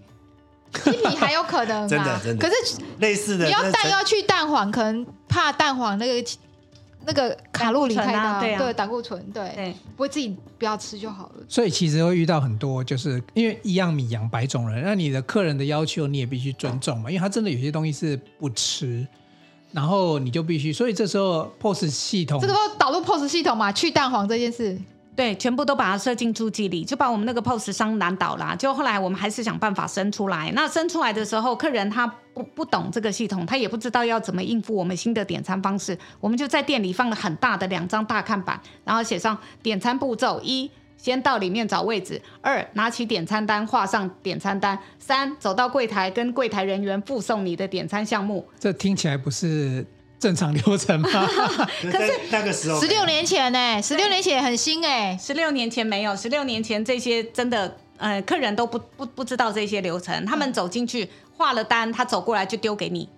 [0.74, 6.30] 鸡皮还有可能，真的真的，可是类似的，你要蛋要去蛋黄，可能怕蛋黄那个。
[7.06, 11.44] 那个卡路里太大，对胆固醇，对，不会自己不要吃就好了。
[11.50, 19.06] 所以其实会遇到很多，就是因为一样米养百种人，那你的客人的要求你也必须尊重嘛，因为他真的有些东西是不吃，
[19.74, 24.80] 然后你就必须，所以这时候 POS 系统，这个导入 POS 系统嘛，去蛋黄这件事。
[25.16, 28.56] 对，全部都把它设进注记里，就把我们那个 POS 商难倒了。
[28.58, 30.52] 就后来我们还是想办法生出来。
[30.56, 35.96] 那生出来的时候，客人他不不懂这个系统，他也不知道要怎么应付我们新的点餐方式。
[36.20, 48.44] 我们就在店里放了很大的两张大看板，然后写上点餐步骤：一，先到里面找位置；二，拿起点餐单画上点餐单；三，走到柜台跟柜台人员附送你的点餐项目。
[48.60, 49.86] 这听起来不是。
[50.24, 51.10] 正常流程吗？
[51.92, 53.82] 可是那个时候，十六年前呢？
[53.82, 60.26] 十六年前很新哎，十六年前没有，十六年前这些真的，呃，客人都不不不知道这些流程。
[60.26, 63.10] 他们走进去画了单，他走过来就丢给你，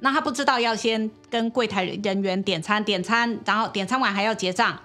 [0.00, 4.78] 那他不知道要先跟柜台人员点餐，点餐，然后点餐完还要结账。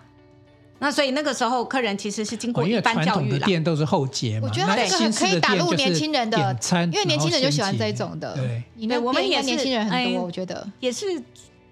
[0.79, 4.47] 那所以那个时候客人其实是经过一般教育，的店都是后结嘛。
[4.47, 6.37] 我觉得这个可以打入年轻人的，
[6.85, 8.35] 因为年轻人就喜欢这种的。
[8.35, 11.05] 对，你们我们也年轻人很多，我觉得也是。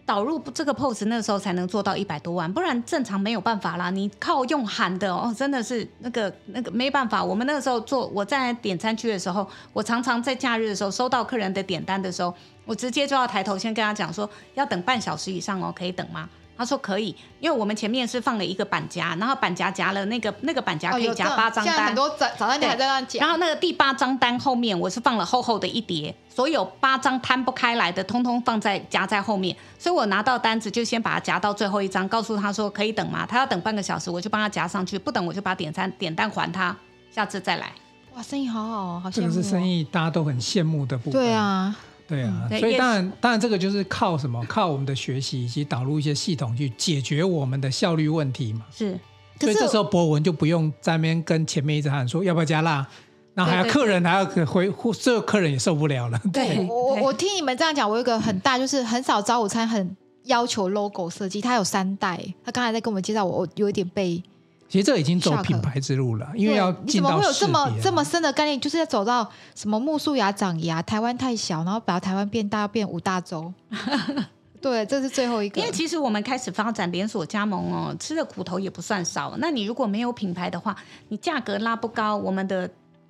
[0.06, 3.90] 导入这个 POS 那时候才能做到一百多万，不然正常没有办法啦。
[3.90, 7.24] 你靠用喊的哦，真的是那个那个没办法。
[7.24, 12.32] 我们那个时候做，我在点餐区的时候，我常常在假日的时候收到客人的点单的时候，
[12.66, 16.30] 我直接就要抬头先跟他讲说，要等半小时以上哦，可以等吗？
[16.58, 21.66] 他说可以，因为我们前面是放了一个板夹，然后板夹夹了那个那个板夹可以夹八张单。
[21.66, 23.20] 现在很多早早餐店还在那夹。
[23.20, 29.56] 然后那个第八张单后面，我是放了厚厚的一叠，所有八张摊不开来的，通通放在夹在后面。
[29.78, 33.26] 所以我拿到单子就先把它夹到最后一张，告诉他说可以等吗？
[33.26, 36.76] 他要等半个小时，我就帮他夹上去；不等我就把点餐点单还他，
[37.12, 37.72] 下次再来。
[38.16, 39.30] 哇，生意好好哦，好羡慕哦。
[39.30, 41.14] 这个是生意大家都很羡慕的部分。
[41.14, 41.76] 对啊。
[42.08, 44.44] 对啊，所以当然，当然这个就是靠什么？
[44.48, 48.66] 靠我们的学习以及导入一些系统去解决我们的效率问题嘛。
[48.72, 49.00] 是，
[49.40, 52.86] 所以这时候博文就不用在那边跟前面一直喊说要不要加辣，
[53.34, 56.22] 然后还要客人还要回，这个客人也受不了了。
[56.32, 62.20] 对，对我我听你们这样讲，我有一个很大就是很少早午餐很要求 logo 设计，他有三代。
[62.44, 64.22] 他刚才在跟我们介绍，我我有一点被。
[64.68, 68.60] 其实这已经走品牌之路了，因为要进到你怎么会有这么这么深的概念？
[68.60, 73.54] 就是要走到什么木树芽长芽，台湾太小，然后把台湾变大，要变五大洲。
[74.60, 75.62] 对，这是最后一个。
[75.62, 79.36] 因为其实我们开始发展连锁加盟哦，吃的苦头也不算少。
[79.38, 80.76] 那你如果没有品牌的话，
[81.10, 82.68] 你价格拉不高，我们的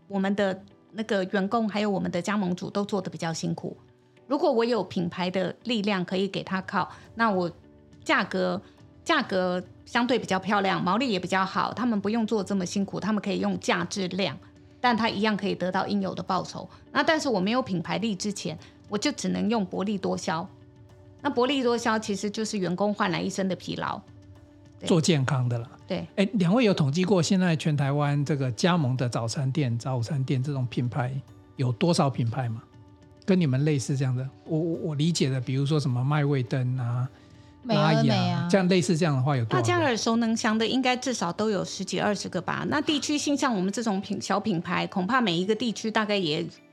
[0.09, 3.75] 我们的那个员工还有我们的加盟主都做的比较辛苦。
[4.27, 7.49] 如果我有品牌的力量可以给他靠，那我
[8.03, 8.61] 价格
[9.05, 9.63] 价格。
[9.85, 14.35] 相对比较漂亮，毛利也比较好，他们不用做这么辛苦，他们可以用价质量，
[14.81, 16.67] 但他一样可以得到应有的报酬。
[16.91, 18.57] 那但是我没有品牌力之前，
[18.89, 20.49] 我就只能用薄利多销。
[21.21, 24.01] 那薄利多销其实就是员工换来一身的疲劳。
[24.87, 25.69] 做健康的了。
[25.87, 31.13] 对，哎，两位有统计过现在全台湾这个加盟的早餐店、早午餐店这种品牌
[31.57, 32.63] 有多少品牌吗？
[33.23, 34.27] 跟你们类似这样的？
[34.45, 37.07] 我我我理解的，比如说什么麦味登啊。
[37.65, 39.58] 美啊美啊，这样类似这样的话有多少？
[39.58, 42.65] 大家耳熟能详的应该至少都有十几二十个吧。
[42.69, 46.64] 那地区性像我们这种品小品牌，恐怕每一个地区大概也恐。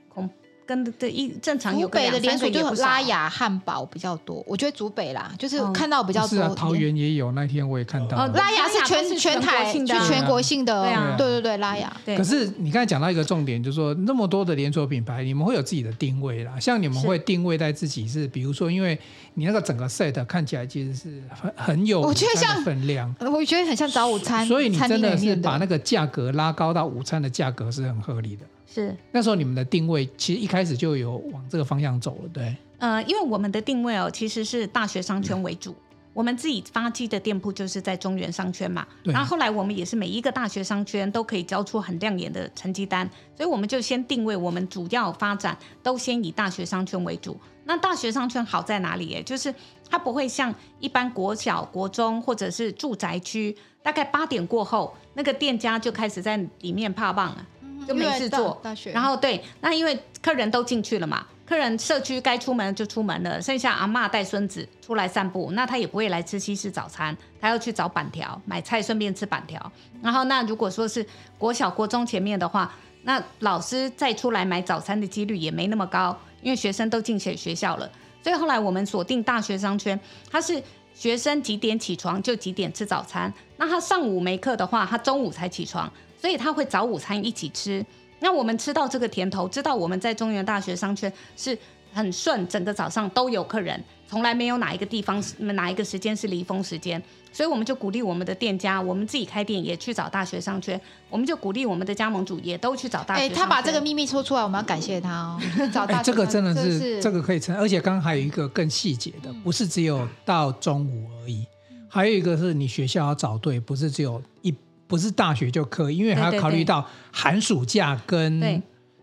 [0.65, 6.29] 跟的一正常有个两个，北的连锁就拉雅汉堡比较多，我觉得竹北啦，就是看到比较多。
[6.29, 8.17] 是啊，桃园也有，那天我也看到。
[8.17, 11.91] 哦拉雅是全全台是全国性的，对啊，对对对，拉雅。
[12.05, 16.59] 可是你刚才讲到一个重点，就是说那么多的连锁品牌，你们会有自己的定位啦。
[16.59, 18.97] 像你们会定位在自己是，比如说，因为
[19.35, 28.45] 你那个整个 set 看起来其实是很很有，我觉得像分量，我觉得很像早午餐，所以你真的是把那个价格拉高到午餐的价格是很合理的。
[28.73, 32.55] 是那时候你们的定位其实一开始就有往这个方向走了，对？
[32.79, 35.71] 呃，因为我们的定位哦，其实是大学商圈为主。
[35.71, 38.85] 嗯、我们自己发迹的店铺就是在中原商圈嘛。
[39.03, 43.07] 然后后来我们也是每一个大学商圈都可以交出很亮眼的成绩单，
[43.37, 47.39] 所以我们就先定位我们主要发展都先以大学商圈为主。
[47.65, 49.13] 那大学商圈好在哪里？
[49.13, 49.53] 哎，就是
[49.89, 57.47] 它不会像一般国小、国中或者是住宅区，大概八点过后，那个店家就开始在里面趴棒了。
[57.87, 58.61] 就没事做，
[58.93, 69.71] 然后对，那因为客人都进去了嘛，客人社区该出门就出门了，剩下阿嬷带孙子出来散步，那他也不会来吃西式早餐，他要去找板条买菜，顺便吃板条。
[70.01, 71.05] 然后那如果说是
[71.37, 77.89] 国小国中前面的话，那老师再出来买早餐的几率也没那么高，因为学生都进学学校了。
[78.23, 79.99] 所以后来我们锁定大学商圈，
[80.31, 80.61] 他是
[80.93, 85.91] 学生几点起床就几点吃早餐，那他上午没课的话，他中午才起床。
[86.23, 87.85] 所以他会早午餐一起吃，
[88.21, 91.57] 那我们吃到这个甜头，知道我们在中原大学商圈是
[91.91, 103.37] 很顺，整个早上都有客人，从来没有哪一个地方哪一个时间是离峰时间，所以我们就鼓励我们的店家，我们自己开店也去找大学商圈，我们就鼓励我们的加盟主也都去找大学商圈。
[103.37, 105.37] 哎，他把这个秘密说出来，我们要感谢他哦。
[105.73, 111.45] 找大学这个真的是，是这个可以成，而且刚刚还有一个更细节的，不是只有到中午而已，
[111.89, 114.55] 还有一个是你学校要找对，不是只有一。
[114.87, 118.61] 不是大学就可以，因为还要考虑到寒暑假跟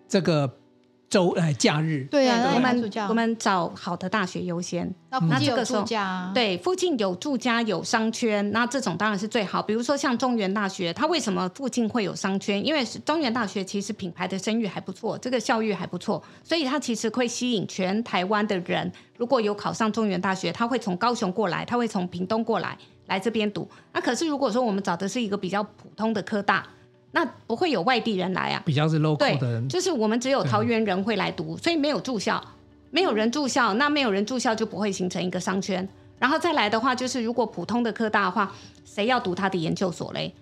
[0.09, 0.49] 这个
[1.09, 2.07] 周呃假日。
[2.11, 4.93] 对啊，我们我们找好的大学优先。
[5.11, 9.61] 那附近有住家，对，附近有住家有商圈，那这种当然是最好。
[9.61, 12.65] 比如说像中原大学，它为什么附近会有商圈？
[12.65, 18.93] 因为中原大学其实品牌的声誉还不错，这个效益还不错，所以它其实会吸引全台湾的人。
[19.17, 22.79] 如果有考上中原大学，他会从高雄过来，他会从屏东过来。
[23.11, 26.65] 来这边读，那可是如果说我们找的是一个比较普通的科大，
[27.11, 32.41] 那不会有外地人来啊，比较是 local 的人，就是我们只有桃园人会来读，所以没有住校，
[32.93, 35.87] 没有人住校，那没有人住校就不会形成一个商圈。
[36.21, 40.33] 然后再来的话，就是如果普通的科大的话，谁要读他的研究所嘞？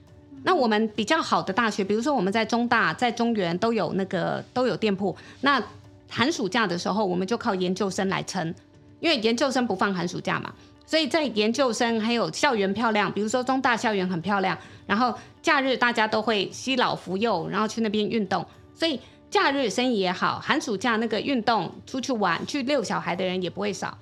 [0.45, 5.63] 那我们比较好的大学，比如说我们在中大、在中原都有那个都有店铺，那
[6.11, 8.55] 寒暑假的时候，我们就靠研究生来撑。
[9.01, 10.53] 因为研究生不放寒暑假嘛，
[10.88, 18.42] 所以在研究生还有校园漂亮，比如说中大校园很漂亮，然后假日大家都会惜老扶幼，然后去那边运动，
[18.74, 18.98] 所以
[19.29, 23.98] 假日生意也好，寒暑假那个运动出去玩去遛小孩的人也不会少。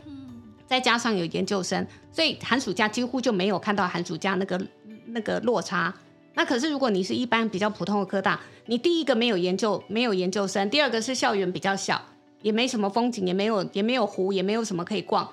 [0.69, 4.65] 再加上有研究生，所以寒暑假几乎就没有看到寒暑假那个
[5.07, 5.93] 那个落差。
[6.35, 12.01] 那可是如果你是一般比较普通的科大，你第一个没有研究没有研究生，第二个是校园比较小。
[12.43, 15.29] 也没什么风景，也没有也没有湖，也没有什么可以逛，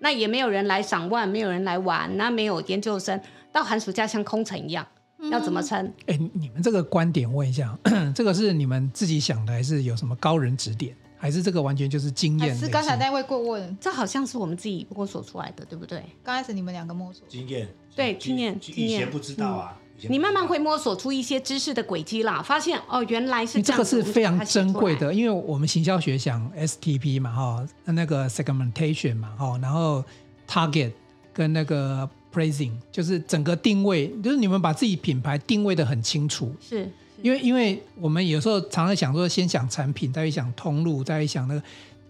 [0.00, 3.20] 那也没有人来赏玩，没有人来玩，那没有研究生，
[3.52, 4.86] 到寒暑假像空城一样，
[5.18, 5.92] 嗯、要怎么撑？
[6.06, 7.76] 哎，你们这个观点问一下，
[8.14, 12.56] 这个是你们自己想的，还是有什么高人指点，还是这个完全就是经验？
[12.56, 16.02] 是刚才那位顾问，这好像是我们自己摸索出来的，对不对？
[16.22, 19.76] 刚开始你们两个摸索经验，对经验，经验，以前不知道啊。
[19.80, 23.84] 嗯你慢慢会摸索出一些知识的轨迹啦，发现哦，原来是这样。
[23.84, 30.04] 这个是非常珍贵的，因为我们行销学讲 STP 嘛，哈，那个 segmentation 嘛，哈，然后
[30.48, 30.92] target
[31.32, 36.54] 跟那个 pricing 就是整个定位，就是你们把自己品牌定位的很清楚。
[36.60, 36.90] 是，是
[37.22, 41.62] 因为因为我们有时候常常想说，先想产品，再去想通路，再去想那个。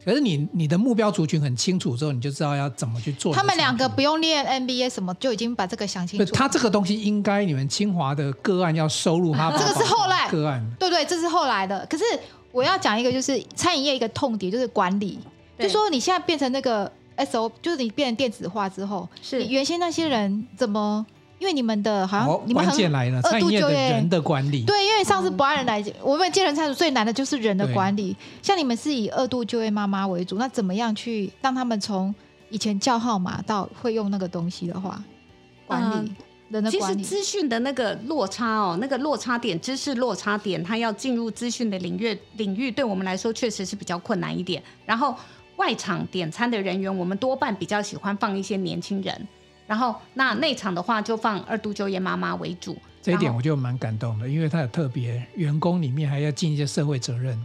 [0.09, 3.35] 可是你你的目标族群很清楚之后，你就知道要怎么去做。
[3.35, 6.33] 他们两个不用练 NBA 什么，就已经把这个想清楚。
[6.33, 9.53] 他这个东西应该你们清华的个案要收入他。
[9.53, 10.67] 这个是后来个案。
[10.79, 11.87] 对对，这是后来的。
[11.91, 12.05] 可是
[12.53, 15.19] 我要讲一个，就是餐饮业一个痛点，就是管理。
[15.59, 21.05] 就说你现在变成那个 SO，就是你变成电子化之后，是你原先那些人怎么？
[21.39, 24.65] 因为你们的好像你们很关键来了，餐饮业的人的管理。
[24.65, 28.17] 对，因为上次不按人来讲，我们接人餐组最难的就是人的管理。
[28.43, 32.13] 像你们是以二度就业妈妈为主，那怎么样去让他们从
[32.51, 35.01] 以前叫号码到会用那个东西的话，
[35.67, 36.17] 管理、呃、
[36.49, 37.03] 人的管理？
[37.03, 44.61] 其实资讯的那个落差哦，那个落差点，知识落差点，他要进入资讯的领域领域，对我们来说确实是比较困难一点。
[44.85, 45.15] 然后
[45.55, 49.29] 外场点餐的人员，我们多半比较喜欢放一些年轻人。
[49.69, 57.39] 然后那内场的话就放二度就业妈妈为主，这一点我就蛮感动的，因为他有特别员工里面还要尽一些社会责任，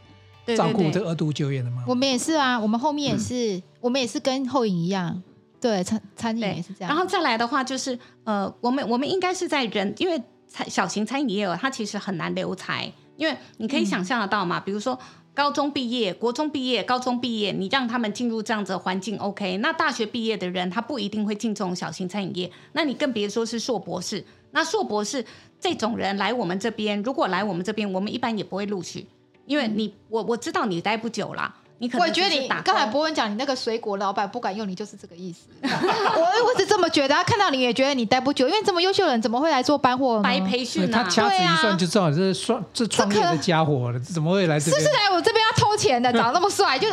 [0.46, 1.84] 对对对，照顾这二度就业的妈妈。
[1.86, 5.22] 我们也是啊，我们后面也是，嗯、我们也是跟后影一样，
[5.60, 6.88] 对餐餐饮也是这样。
[6.88, 14.98] 然后再来的话就是呃，我们我们应该是在人，因为餐小型餐饮业哦，它其实很难留才，因为你可以想象得到嘛，嗯、比如说。
[15.36, 19.58] 高中毕业、国中毕业、高中毕业，你让他们进入这样子的环境，OK？
[19.58, 24.24] 那大学毕业的人，他不一定会进这种小型餐饮业，那你更别说是硕博士。
[24.52, 25.26] 那硕博士
[25.60, 29.08] 这种人来我们这边，如果来我们这边，我们一般也不会录取，
[29.48, 31.56] 因为你我我知道你待不久啦。
[31.84, 35.40] 你可能我觉得你刚才博文讲你那个水果老板不敢用你，就是这个意思。
[35.62, 40.22] 我我是这么觉得，他看到你也觉得你待不久，因为这么优秀的人怎么会来做搬货？
[40.22, 41.04] 白培训啊！
[41.04, 44.58] 他掐指一算就知道这是创这创业的家伙了，怎么会来？
[44.58, 46.88] 是是来我这边要偷钱的，长得那么帅，就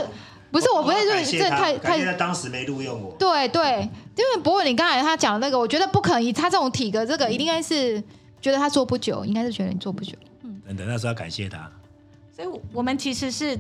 [0.51, 2.13] 不是我不是就这太太。
[2.15, 3.15] 当时没录用我。
[3.17, 8.03] 对对，因为博文你刚才他讲的那个，我觉得不可能，以他这种体格，这个一定应该是
[8.43, 10.15] 觉得他做不久，应该是觉得你做不久。
[10.43, 11.71] 嗯，等等，那时候要感谢他。
[12.35, 13.57] 所以我们其实是。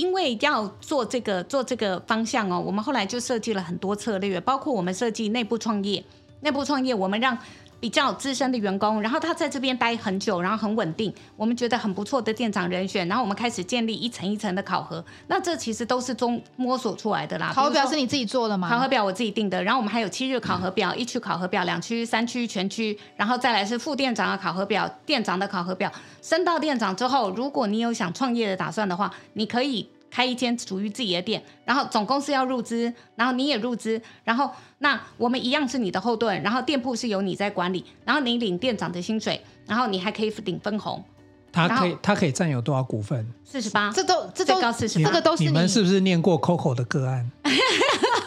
[0.00, 6.02] 因为要做这个做这个方向哦，我们后来就设计了很多策略，包括我们设计内部创业。
[6.40, 7.36] 内部创业，我们让
[7.80, 15.02] 比较资深的员工，然后他在这边待很久，然后很稳定，我们觉得很不错的店长人选，然后我们开始建立一层一层的考核。
[15.28, 17.50] 那这其实都是中摸索出来的啦。
[17.54, 18.68] 考核表是你自己做的吗？
[18.68, 19.64] 考核表我自己定的。
[19.64, 25.90] 然后我们还有七日考核表、一区考核表、两区、三区全区，然后再来是副店长的考核表、店长的考核表。
[26.20, 29.88] 升到店长之后，如果你有想创业的打算的话，你可以。
[30.10, 41.02] 开一间属于自己的店，然后总公司要入资，然后你也入资，然后那我们一样是你的后盾，然后店铺是由你在管理，然后你领店长的薪水，然后你还可以领分红。
[41.52, 43.26] 他可以他可以占有多少股份？
[43.44, 47.30] 四十八，这都这都高四十八，这个都是你，你们是不是念过 Coco 的个案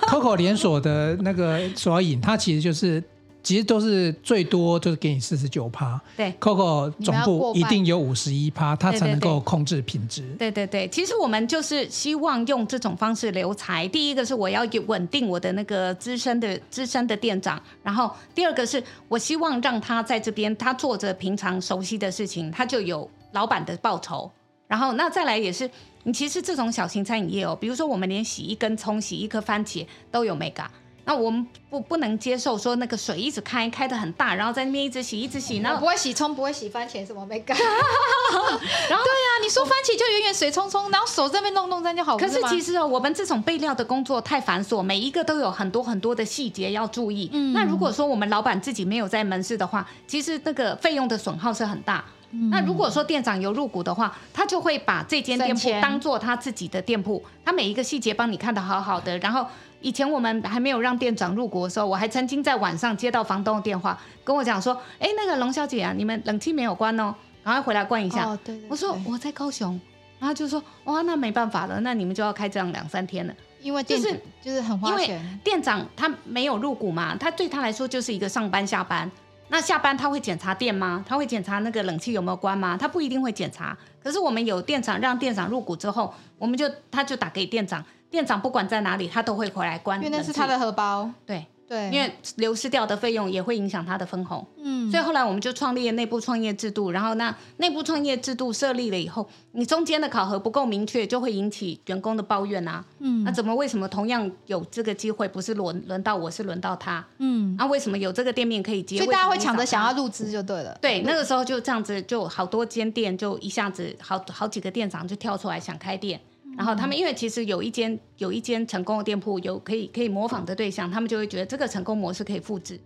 [0.07, 3.03] ？Coco 连锁的那个索引，它其实就是。
[3.43, 10.23] 其实都是最多就是给你四十九趴，对，Coco 总部一定有五十一趴，它才能够控制品质。
[10.39, 13.85] 对对对，其实我们就是希望用这种方式留才。
[13.89, 24.31] 第一个是我要稳定我的那个资深的资深的店长，然后第二个是我希望让他在这边，他做着平常熟悉的事情，他就有老板的报酬。
[24.67, 25.69] 然后那再来也是，
[26.03, 30.65] 你其实这种小型餐饮业哦，比如说我们连洗一根葱、洗一颗番茄都有 mega。
[31.05, 37.57] 那我们不不能接受说那个水一直开开的很大，然后在那边一直洗一直洗，然后不会洗葱，不会洗番茄，什么没干。
[37.59, 42.17] 然后对呀、啊，你说番茄就远远水冲冲，然后手这边弄弄这样就好。
[42.17, 47.29] 可是其实哦，我们这种备料的工作太繁琐，每一个都有很多很多的细节要注意。
[47.33, 47.53] 嗯。
[47.53, 52.03] 那如果说我们老板自己没有在门市的话，其实那个费用的损耗是很大。
[52.35, 59.15] 嗯、那如果说店长有入股的话，他就会把这间店铺当做他自己的店铺，他每一个细节帮你看得好好的。
[59.19, 59.45] 然后
[59.83, 67.13] 以前我们还没有让店长入股的时候，我还曾经在晚上接到房东的电话，跟我讲说：“哎，那个龙小姐啊，你们冷气没有关哦，
[67.43, 68.25] 赶快回来关一下。
[68.25, 69.79] 哦”对对对，我说我在高雄，
[70.19, 79.09] 然后就说：“哇，那没办法了，那你们就要开这样两三天了。”因为就是就是很花钱，因为店长他没有入股嘛，他对他来说就是一个上班下班。
[79.49, 81.03] 那下班他会检查店吗？
[81.07, 82.75] 他会检查那个冷气有没有关吗？
[82.75, 83.77] 他不一定会检查。
[84.01, 87.83] 可是我们有店长让店长入股之后，我们就他就打给店长，
[88.13, 89.97] 店长不管在哪里，他都会回来关。
[89.97, 91.09] 因为那是他的荷包。
[91.25, 91.47] 对。
[91.65, 108.97] 对，因为流失掉的费用也会影响他的分红，嗯，所以后来我们就创立了内部创业制度，然后那内部创业制度设立了以后，你中间的考核不够明确，就会引起员工的抱怨啊，嗯，那怎么为什么同样有这个机会，不是轮轮到我是轮到他，嗯，那为什么有这个店面可以接？
[108.97, 116.19] 所以大家会抢着想要入资就对了，对，那个时候就这样子，就好多间店就一下子好好几个店长就跳出来想开店。
[116.55, 122.79] 然后他们因为其实有一间有一间成功的店铺，有可以可以模仿的对象，他们就会觉得这个成功模式可以复制。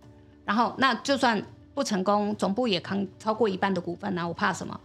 [0.44, 1.42] 然后那就算
[1.74, 4.80] 不成功，总部也扛超过一半的股份啊，我怕什么？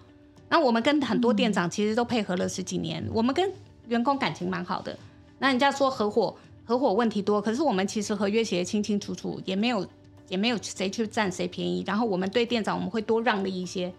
[0.50, 3.50] 那我们跟很多店长其实都配合了十几年，我们跟
[3.88, 4.96] 员工感情蛮好的。
[5.40, 9.88] 那人家说合伙合伙问题多，可是我们其实合约写得清清楚楚，也没有
[10.28, 11.84] 也没有谁去占谁便宜。
[11.88, 13.92] 然后我们对店长我们会多让利一些，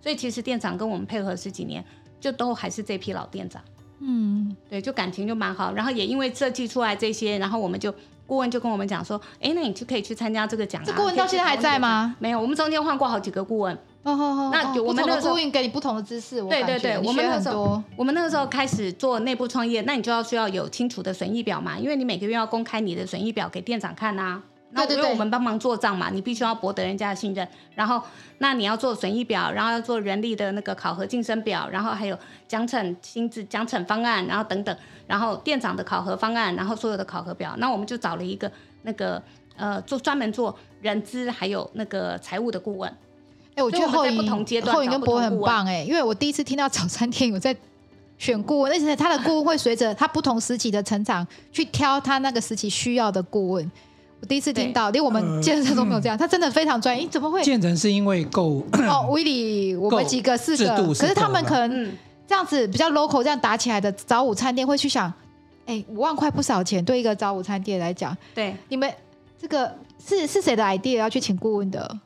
[0.00, 1.82] 所以其实店长跟我们配合十几年，
[2.20, 3.62] 就都还是这批老店长。
[4.00, 7.92] 嗯，对，就感情就蛮好，然后也因为设计出来这些，然后我们就
[8.26, 10.84] 顾问就跟我们讲说，哎，那你就可以去参加这个奖啊。
[10.86, 12.14] 这顾问到现在还在吗？
[12.18, 13.74] 没有，我们中间换过好几个顾问。
[14.02, 14.50] 哦哦哦。
[14.52, 24.42] 那我们那个顾问给你不同的知识，对对对，我们那个时候，我们那个时候开始做内部创业，那你就要需要有清楚的损益表嘛，因为你每个月要公开你的损益表给店长看啊。
[24.76, 27.46] 那因为我们帮忙做账嘛，你必须要博得人家的信任。
[27.74, 28.00] 然后，
[28.38, 37.54] 那你要做损益表，然后要做人力的那个考核晋升表，然后还有奖惩薪资奖惩方案，然后等等，然后店长的考核方案，然后所有的考核表。
[37.58, 38.50] 那我们就找了一个
[38.82, 39.22] 那个
[39.56, 42.92] 呃，做专门做人资还有那个财务的顾问。
[43.54, 47.56] 哎，我觉得后影不同阶段后影跟博很棒哎，因为我第一次听到早餐店有在
[48.18, 53.70] 选顾问，而且他的顾问会随着他不同时期的成长去挑他那个时期需要的顾问。
[54.20, 57.02] 我第一次听到，连我们健身都没有这样，他真的非常专业。
[57.02, 57.42] 你怎么会？
[57.42, 61.92] 建成是因为够哦，威利，我们几个四个，可是他们可能
[62.26, 65.12] 这样子比较 local，这样打起来的早午餐店会去想，
[65.66, 68.16] 哎，五万块不少钱，对一个早午餐店来讲。
[68.34, 68.90] 对，你们
[69.38, 69.70] 这个
[70.02, 71.98] 是是谁的 idea 要去请顾问的？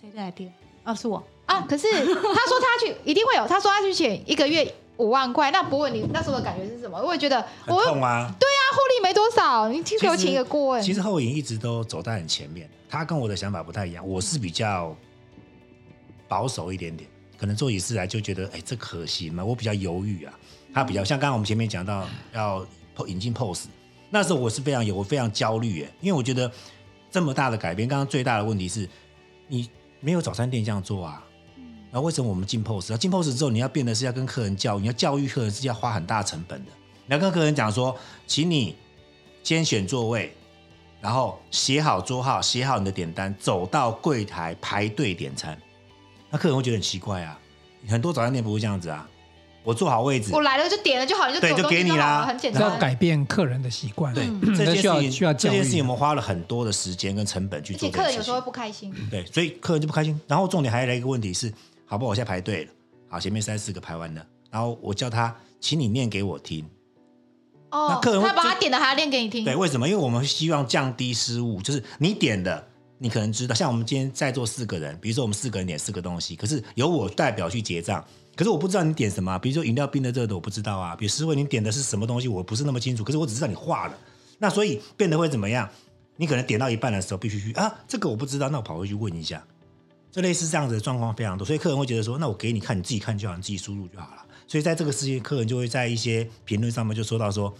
[0.00, 0.50] 谁的 idea？
[0.84, 1.60] 哦，是我啊。
[1.68, 4.72] 可是他说他去一定会有，他说他去请一个月。
[4.98, 7.00] 五万块，那博文，你那时候的感觉是什么？
[7.00, 7.36] 我也觉得
[7.68, 8.28] 我痛啊。
[8.36, 9.68] 对啊，获利没多少。
[9.68, 10.82] 你听给我请一个顾问。
[10.82, 14.06] 其实后影一直都走在很前面，他跟我的想法不太一样。
[14.06, 14.96] 我是比较
[16.26, 19.44] 保守一点点，可能做起事来就觉得，哎，这可行吗？
[19.44, 20.32] 我比较犹豫啊。
[20.74, 22.66] 他比较像刚刚我们前面讲到要
[23.06, 23.66] 引进 POS，
[24.10, 26.50] 那时候我是非常有，我非常焦虑哎，因为我觉得
[27.10, 28.88] 这么大的改变，刚刚最大的问题是
[29.48, 29.68] 你
[30.00, 31.24] 没有早餐店这样做啊。
[31.90, 32.90] 那为什么我们进 POS？
[32.90, 36.70] 要进 POS 之后，你要变的是要跟客人教育，你要教育客人是要花很大成本的。
[37.08, 37.96] 你要跟客人讲说，
[38.26, 38.76] 请你
[39.42, 40.36] 先选座位，
[41.00, 45.58] 然后写好桌号，写好你的点单，走到柜台排队点餐。
[46.28, 47.40] 那客人会觉得很奇怪啊，
[47.88, 49.08] 很多早餐店不会这样子啊。
[49.64, 52.62] 我坐好位置，我来了就点了就好，你就对，就给你啦，很简单。
[52.62, 57.90] 要改变客人的习惯，对，这件事情需要这件事情我们花了很多的时间跟成本去做。
[57.90, 60.18] 客人有时候会不开心，对，所以客人就不开心。
[60.26, 61.50] 然后重点还来一个问题是。
[61.90, 62.10] 好不好？
[62.10, 62.72] 我现在排队了。
[63.08, 66.62] 好，前面三四个排完了，然后我叫他，请你念给我听。
[67.70, 69.44] 哦，那客人他把他点的还要念给你听。
[69.44, 69.88] 对，为什么？
[69.88, 72.66] 因为我们希望降低失误，就是你点的，
[72.98, 73.54] 你可能知道。
[73.54, 78.04] 像我们今天在座四个人，比如说我们四个人点四个东西，可是由我代表去结账，
[78.34, 79.38] 可是我不知道你点什么。
[79.38, 80.96] 比如说饮料冰的、热的，我不知道啊。
[80.96, 83.04] 比如师傅，你点的是什么东西，我不是那么清楚。
[83.04, 83.94] 可是我只知道你化了，
[84.38, 85.68] 那所以变得会怎么样？
[86.16, 89.44] 你可能点到一半的时候，必须去啊，这个我不知道，那我跑回去问一下。
[90.10, 97.54] 就类似这样子的状况非常多，所以客人会觉得说：“那我给你看，你自己看就好，你自己输入就好了。”所以在这个事情，客人就会在一些评论上面就说到说：“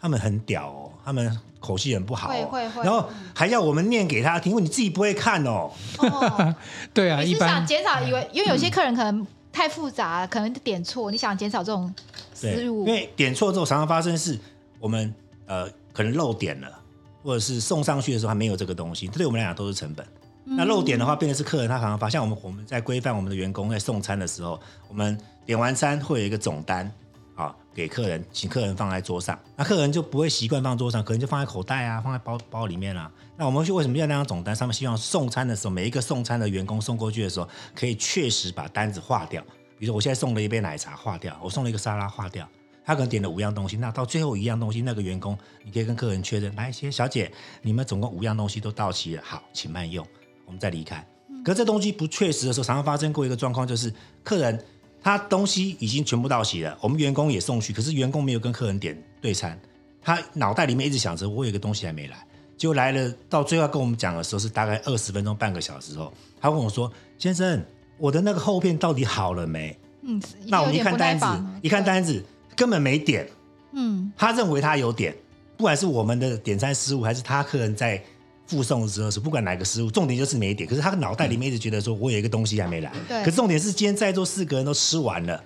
[0.00, 5.70] 他们很屌哦，他们口气很不好，哦，会会会，然后还要我们念给他听，因为你自己不会看哦。
[5.98, 6.54] 哦”
[6.94, 11.94] 对啊，你是想减少，以为因为有些客人可能太复杂，可能点错，你想减少这种
[12.34, 12.86] 失误。
[12.86, 14.38] 因为点错之后常常发生是，
[14.80, 15.14] 我们
[15.46, 16.68] 呃可能漏点了，
[17.22, 20.06] 或者是送上去的时候还没有这个东西，这对我们来讲都是成本。
[20.46, 26.90] 那漏点的话，变的是客人他常常发现，我们我们在规范我们的员工在送餐的时候，我们点完餐会有一个总单，
[27.34, 33.10] 啊，给客人，请客人放在桌上，那客人就不会习惯放桌上，可能就放在口袋啊，放在包包里面啊。
[33.36, 34.56] 那我们为什么要那张总单？
[34.56, 39.42] 上面希望送餐的时候，每一个送餐的员工送过去的时候，可以确实把单子划掉。
[39.76, 42.48] 比如说，我现在送了一杯奶茶划掉，我送了一个沙拉划掉，
[42.84, 47.30] 他可能点了五样东西，那到最后一样东西，那个员工你可以跟客人确认，来，谢小姐，
[47.60, 50.06] 你们总共五样东西都到齐了，好，请慢用，
[50.46, 51.04] 我们再离开。
[51.44, 53.92] 可这东西不确实的时候，常常发生过一个状况，就是
[54.22, 54.64] 客人。
[55.04, 59.60] 他东西已经全部到齐了，我们员工也送去，可是员工没有跟客人点对餐，
[60.00, 62.26] 他脑袋里面一直想着我有个东西还没来，
[62.56, 67.62] 就来了，到最后跟我们讲的时候是大概二十分钟半个小时后，他问我说：“先生，
[67.98, 71.26] 我的那个厚片到底好了没？”嗯，那我们一看单子，
[71.60, 72.24] 一看单子
[72.56, 73.28] 根本没点，
[73.72, 75.14] 嗯，他认为他有点，
[75.58, 78.02] 不管是我们的点餐失误，还是他客人在。
[78.46, 80.68] 附送的时候是不管哪个失误，重点就是没点。
[80.68, 82.92] 可是他的脑袋里面一直觉得说，我有一个东西还没来。
[83.08, 83.24] 对。
[83.24, 85.42] 可是重点是今天在座四个人都吃完了，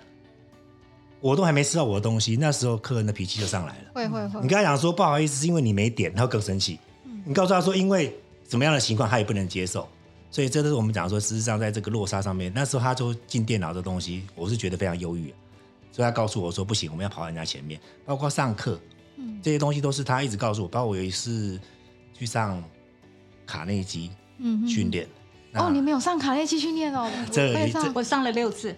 [1.21, 2.37] 我都还没吃到我的东西。
[2.37, 3.91] 那时候客人的脾气就上来了。
[3.95, 4.41] 会会会。
[4.41, 6.79] 你跟他讲说不好意思，是因为你没点，他会更生气。
[7.05, 7.23] 嗯。
[7.25, 8.13] 你告诉他说，因为
[8.47, 9.89] 怎么样的情况他也不能接受。
[10.31, 15.33] 所以这都是我们讲说，事实上在这个落差上面，那时候他就进电脑的东西，我是觉得非常忧郁。
[15.93, 18.79] 所以他告诉我说，不行，我们要跑在人家前面，包括上课，
[19.17, 20.69] 嗯，这些东西都是他一直告诉我。
[20.69, 21.61] 包括我有一次
[22.13, 22.63] 去上。
[23.49, 24.11] 卡内基
[24.69, 25.09] 训练
[25.55, 27.11] 哦，你没有上卡内基训练哦？
[27.33, 28.77] 这 我上，我上了六次，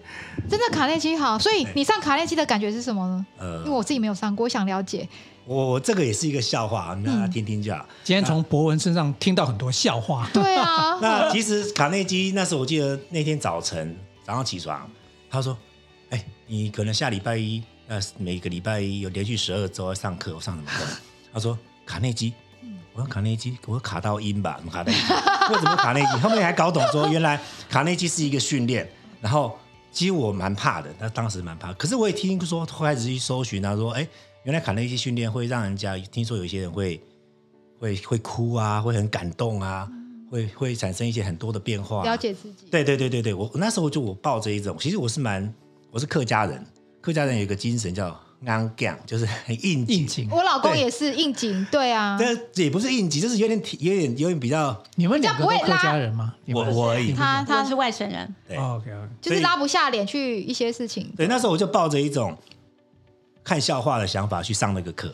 [0.49, 1.37] 真的卡内基好。
[1.37, 3.25] 所以你上卡内基的感觉是什么呢？
[3.37, 5.07] 呃，因为我自己没有上过，我想了解。
[5.45, 7.85] 我这个也是一个笑话，你让大家听听就好。
[8.05, 10.27] 今天从博文身上听到很多笑话。
[10.33, 13.93] 对啊，那其实卡内基那时候我记得那天早晨
[14.23, 14.89] 早上起床，
[15.29, 15.57] 他说
[16.09, 20.85] ：“哎，你可能下礼拜一，呃，每个礼拜一有连续十二周要上课，我上什么课？”
[21.33, 22.33] 他说：“卡内基。”
[22.93, 24.59] 我说卡内基，我说卡到音吧？
[24.71, 24.99] 卡内基？
[25.53, 26.17] 为什么卡内基？
[26.19, 27.39] 后面还搞懂说，原来
[27.69, 28.89] 卡内基是一个训练。
[29.21, 29.57] 然后
[29.91, 31.71] 其实我蛮怕的，那当时蛮怕。
[31.73, 34.05] 可是我也听说，后来仔细搜寻，他说，哎，
[34.43, 37.01] 原来卡内基训练会让人家听说有些人会
[37.79, 39.87] 会会哭啊，会很感动啊，
[40.29, 42.03] 会会产生一些很多的变化。
[42.03, 42.67] 了解自己。
[42.69, 45.53] 对对对对对，我那时候就我抱着一种，其实我是蛮，
[45.91, 46.65] 我是客家人，
[46.99, 48.19] 客家人有一个精神叫。
[48.43, 52.17] 硬颈就是很应景，我老公也是应景，对啊，
[52.51, 54.83] 这也不是应景，就是有点有点有点比较。
[54.95, 56.33] 你们两个都客家人吗？
[56.47, 61.13] 我我而已，他他是外省人，对，OK OK，就是拉不下脸去一些事情。
[61.15, 62.35] 对，那时候我就抱着一种
[63.43, 65.13] 看笑话的想法去上那个课，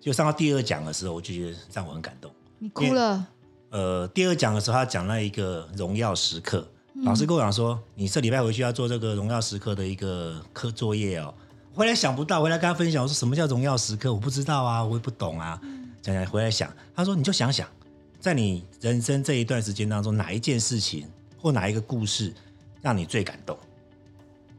[0.00, 2.28] 就上到第二讲的时候，我就觉得让我很感动。
[2.58, 3.24] 你哭了？
[3.70, 6.66] 呃，第二讲的时候，他讲了一个荣耀时刻，
[7.04, 11.32] 老师跟我讲说，你这礼拜回去要做这个荣耀时刻的一个课作业哦。
[11.74, 14.12] 回来想不到，回来跟他分享，我说什么叫荣耀时刻？
[14.12, 15.60] 我不知道啊，我也不懂啊。
[16.02, 17.66] 讲讲回来想，他说你就想想，
[18.20, 21.08] 在你人生这一段时间当中，哪一件事情
[21.38, 22.34] 或哪一个故事
[22.80, 23.56] 让你最感动？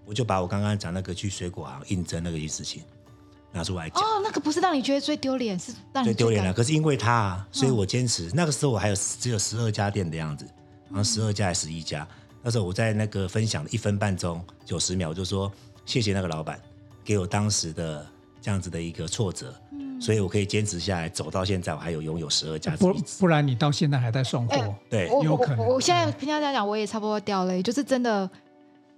[0.05, 2.81] 我就把我刚刚讲那个去水果行应征那个事情
[3.51, 4.01] 拿出来讲。
[4.01, 6.51] 哦，那个不是让你觉得最丢脸，是让你最丢脸了。
[6.51, 8.31] 可是因为他啊，所以我坚持。
[8.33, 10.45] 那个时候我还有只有十二家店的样子，
[10.89, 12.07] 好像十二家还是十一家。
[12.41, 15.51] 那时候我在那个分享的一分半钟九十秒，我就说
[15.85, 16.59] 谢谢那个老板。
[17.03, 18.05] 给我当时的
[18.41, 22.75] 这样子的一个挫折，嗯，所以我可以坚持下来，走到现在，我还有拥有十二家。
[22.77, 25.59] 不不然你到现在还在送货，欸、对，有可能。
[25.59, 28.29] 我，我，我现在听他这样讲，我也差不多掉泪，就是真的，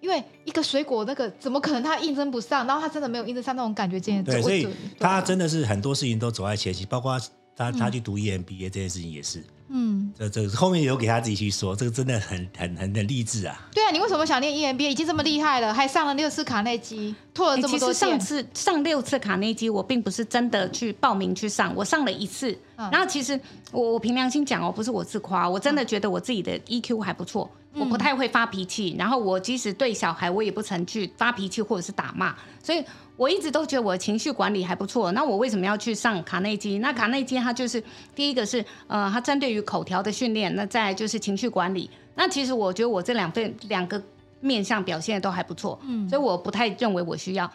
[0.02, 2.66] 因为一个水果那个怎么可能他应征不上？
[2.66, 4.68] 然后他真的没有应征上那种感觉，今天对，所以
[5.00, 7.20] 他真的是很多事情都走在前期，包括
[7.56, 9.44] 他他去读 EMBA 这件事情也是。
[9.68, 13.68] 嗯，这这后面有给他自己去说，这个真的很很很很励志啊！
[13.74, 14.90] 对啊，你为什么想念 EMBA？
[14.90, 22.56] 已经这么厉害了，还上了六次卡内基，拓了这么多其实上次上六次卡内基，我并不是真的去报名去上，我上了一次。
[22.76, 23.40] 嗯、然后其实
[23.72, 28.96] 我我凭良心讲哦，不是我自夸，我真的觉得我自己的 EQ 还不错，嗯、我不太会发脾气。
[29.00, 32.84] 然后我即使对小孩，我也不曾去发脾气或者是打骂，所以。
[33.18, 36.80] 我一直都觉得我的情绪管理还不错，那我为什么要去上卡内基？
[36.80, 37.82] 那卡内基它就是
[38.14, 41.90] 第一个是呃，它针对于口条的训练，那再来就是情绪管理。
[42.16, 44.02] 那其实我觉得我这两份两个
[44.42, 47.50] 面向表现都还不错，嗯，所以我不太认为我需要。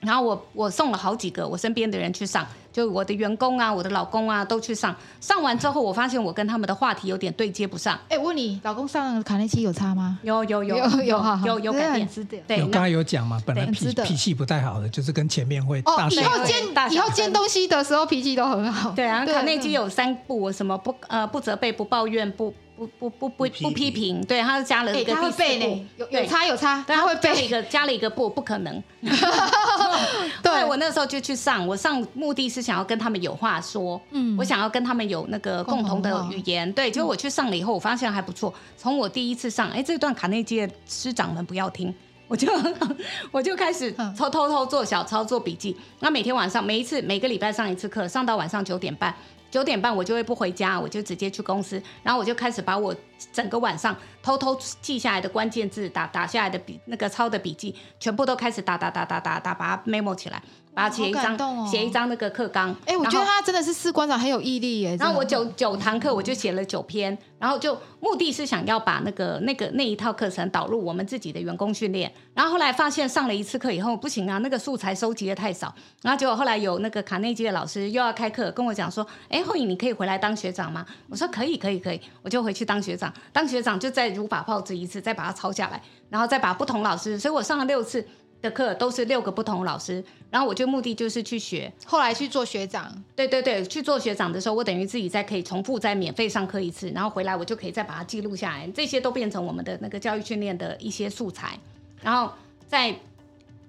[0.00, 4.94] 然后我我送了好几个我身边的人去上，就我的员工啊，我的老公啊都去上。
[5.20, 7.98] 上完之后，我发现我跟他们的话题有点对接不上。
[8.08, 10.18] 哎，我问你，老公上卡内基有差吗？
[10.22, 12.08] 有有有有有哈有有改变。
[12.46, 16.08] 对，刚才有讲嘛，本来脾脾气不太好的，就是跟前面会大。
[16.08, 18.92] 以后煎以后煎东西的时候脾气都很好。
[18.92, 22.54] 对啊，卡内基有三不，什么不呃不责备、不抱怨、不。
[22.78, 27.44] 不不不不不批评，对，他是加了一个第四步，有有差有差，他会背。
[27.44, 28.82] 一个加了一个不，不可能。
[30.42, 38.52] 对，我那时候就去上，我上目的是想要跟他们有话说，嗯，我想要跟他们有那个共同的语言，对，结果我去上了以后，我发现还不错。
[38.76, 41.94] 从我第一次上，哎，这段卡内基的师长们不要听，
[42.26, 42.52] 我就
[43.32, 45.76] 我就开始偷偷偷做小抄做笔记。
[46.00, 49.14] 那每天晚上每一次每个礼拜上一次课，上到晚上九点半。
[49.50, 52.94] 九点半我就会不回家，我就直接去公司，然后我就开始把我
[53.32, 60.42] 整个晚上偷偷记下来的关键字打打下来的笔那个抄的笔记，全部都开始打打打打打打，把它 memo 起来。
[60.78, 62.70] 把它写一张，写、哦、一张那个课纲。
[62.86, 64.96] 哎、欸，我觉得他真的是士官长很有毅力耶。
[64.96, 72.12] 然后我九九堂课我就写了九篇，然后就目的是想要把那个那个那一套课程导入我们自己的员工训练。
[72.32, 75.74] 然后后来发现上了一次课以后不行啊，那个素材收集的太少。
[76.00, 83.12] 然后结果后来有那个卡内基的老师又要开课，跟我讲说：“哎，后影你可以回来当学长吗？”我说：“可以，可以，可以。”我就回去当学长。
[83.32, 88.06] 当学长就再如法炮制一次，再把它抄下来，然后再把不同老师，所以我上了六次。
[88.40, 92.92] 的课都是六个不同的老师，然后我就目的就是去学，后来去做学长。
[93.16, 101.58] 对对对，去做学长的时候，我等于自己再可以重复再免费上课一次，然后回来我就可以再把它记录下来，这些都变成我们的那个教育训练的一些素材。
[102.00, 102.32] 然后
[102.68, 102.94] 在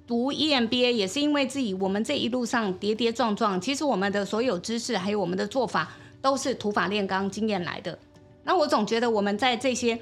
[0.06, 5.92] 读 EMBA 也是因为自己我们这一路上跌跌撞撞，其实我们的所有知识还有我们的做法
[6.22, 7.98] 都是土法炼钢经验来的。
[8.44, 10.00] 那我总觉得我们在这些。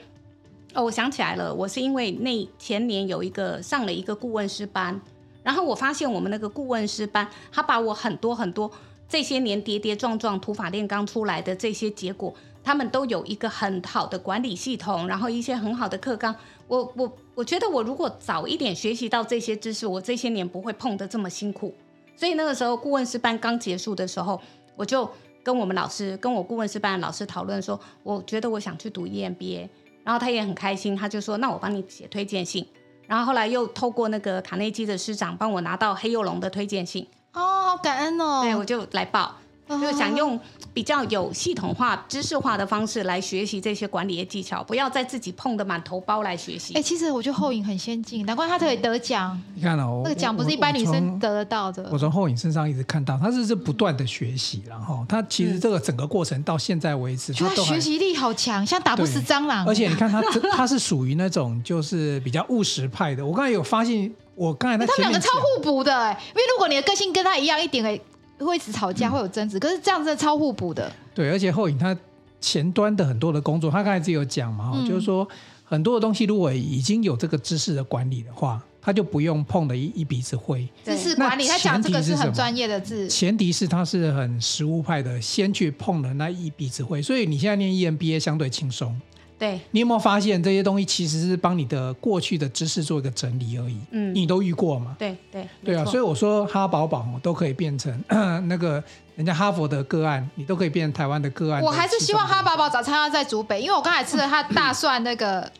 [0.74, 5.00] 哦，我想起来了，我是因为那前年有一个上了一个顾问师班，
[5.42, 8.70] 然后我发现我们那个顾问师班，他把我很多很多
[9.10, 16.36] 这些年跌跌撞撞、土法炼钢出来的这些结果，他们都有一个很好的管理系统，然后一些很好的课纲。
[16.68, 21.74] 我我我觉得我如果早一点学习到这些知识，我这些年不会碰得这么辛苦。
[22.16, 24.40] 所以那个时候顾问师班刚结束的时候，
[24.76, 25.10] 我就
[25.42, 29.70] 跟我们老师，跟我顾问师班的老师讨论说，我觉得我想去读 EMBA。
[30.08, 32.66] 然后他也很开心，他就说：“那我帮你写推荐信。”
[33.08, 37.06] 然后后来又透过那个卡内基的师长帮我拿到黑幼龙的推荐信。
[37.34, 37.42] 哦，
[37.72, 38.40] 好感恩哦！
[38.42, 39.36] 对，我就来报。
[39.68, 40.40] 就想用
[40.74, 46.74] 比较有系统化、知识化的方式来学习这些管理的技巧，不要再自己碰的满头包来学习。
[46.74, 49.40] 哎、欸，其实我觉得后影很先进，难怪他可以得奖。
[49.56, 51.90] 你看哦，那个奖不是一般女生得得到的。
[51.92, 59.66] 我从后影身上一直看到，他是是不断的学习，然后他其实这个整个过程到现在为止，学习力好强，像打不死蟑螂。
[59.68, 60.22] 而且你看他，
[60.56, 63.26] 他是属于那种就是比较务实派的。
[63.26, 68.00] 我刚才有发现，我刚才那他们两个超互补的，哎，因为如果你的个性跟他一样一点，哎。
[68.46, 70.92] 会一直吵架，会有争执，可是这样子超互补的。
[71.14, 71.98] 对，而且后影他
[72.40, 75.28] 前端的很多的工作，他刚才自己有讲嘛，嗯、就是说
[75.64, 80.68] 很多的东西如果已经有这个知识的管理的话，他就不用碰的一一鼻子灰。
[80.86, 83.08] 知识管理，他讲这个是很专业的字。
[83.08, 88.96] 前提是他是很实务派的，先去碰了那一笔子灰，所以你现在念 EMBA 相对轻松。
[89.40, 93.78] 对，你有没有发现这些东西其实是帮你的过去的知识做一个整理而已？
[93.92, 94.96] 嗯，你都遇过嘛？
[94.98, 97.94] 对对对啊，所以我说哈宝宝都可以变成
[98.48, 98.84] 那个
[99.16, 101.62] 人家哈佛的个案，你都可以变成台湾的个案。
[101.62, 105.52] 我还是希望哈宝宝早餐要在竹北，因为我刚才吃了他大蒜那个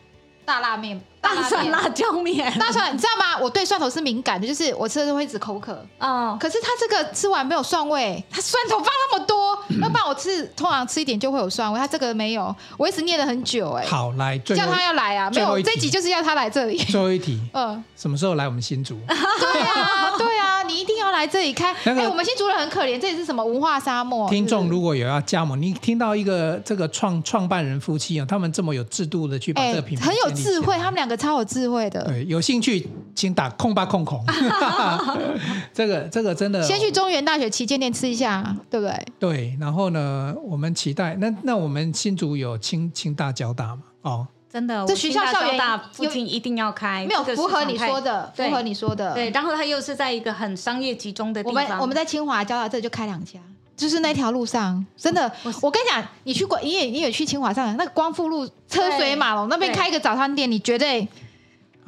[0.44, 1.00] 大辣面。
[1.20, 3.38] 大蒜辣椒面，大蒜，你知道吗？
[3.40, 5.84] 我对蒜头是敏感的，就是我吃的时候会一直口渴。
[5.98, 13.70] 嗯，可是它这个吃完没有蒜味，它蒜头放那么多，要不然我吃通常吃一点就会有蒜味，它这个没有，我一直念了很久。
[13.72, 15.30] 哎，好来，叫他要来啊！
[15.30, 16.78] 没有，这集就是要他来这里。
[16.78, 18.98] 最后一题， 嗯，什么时候来我们新竹？
[19.06, 21.74] 对啊，对啊，你一定要来这里看。
[21.84, 24.28] 哎，我们新竹人很可怜，这里是什么文化沙漠？
[24.28, 32.04] 听众如果有要加盟，你听到一个这个创创办人夫妻啊，他们这么有制度的去把这个品牌，很有智慧，他们两个超有智慧的。
[32.04, 34.22] 对，有兴趣请打空吧空空。
[35.74, 39.06] 这个这个真的，先去中原大学旗舰店吃一下，对不对？
[39.18, 43.82] 对，然后呢，我们期待那那我们新竹有清清大交大嘛？
[44.02, 49.14] 哦，真的，这学校校园大附近一定要开，没有符合你说的，符合你说的。
[49.14, 51.64] 对，然后它又是在一个很商业集中的地方。
[51.64, 53.38] 我们我们在清华交大这就开两家，
[53.78, 61.08] 就是那条路上，真的，我跟你讲，你去过，你也你也去清华上那个光复路车水马龙那边开一个早餐店，你绝对。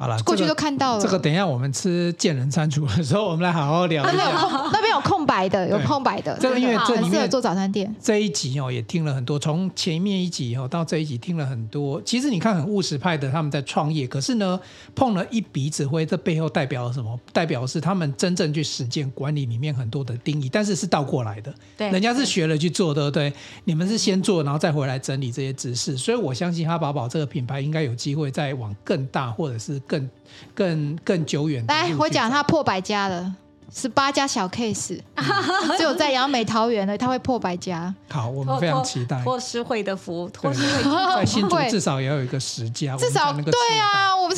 [0.01, 1.01] 好了，过去都看到了。
[1.03, 4.11] 这个等一下我们吃见人餐厨的时候，我们来好好聊一下。
[4.17, 6.35] 那边有空，那边有空白的，有空白的。
[6.41, 12.01] 这个因为这里面做早餐店这一集哦，也听了很多，从前面一集哦到这一集听了很多。
[12.01, 14.59] 其实你看很务实派的他们在创业，可是呢
[14.95, 17.19] 碰了一鼻子灰，这背后代表了什么？
[17.31, 21.53] 代表是他们真正去实践管理里面很多的定义，但是是倒过来的。
[21.77, 23.33] 对，人家是学了去做的，对，对，
[23.65, 25.95] 你们是先做，然后再回来整理这些知识。
[25.95, 30.09] 所以我相信哈宝宝这个品牌应该有机会再往更大，或者是更更。
[30.55, 31.63] 更更久远。
[31.67, 33.33] 来，我讲他破百家了，
[33.71, 34.99] 十八家小 case，
[35.77, 37.93] 只有在杨美桃园呢他会破百家。
[38.09, 39.21] 好，我们非常期待。
[39.23, 44.37] 托师会的福，托师会 在新竹至少也要有一个十家，至少对啊，我们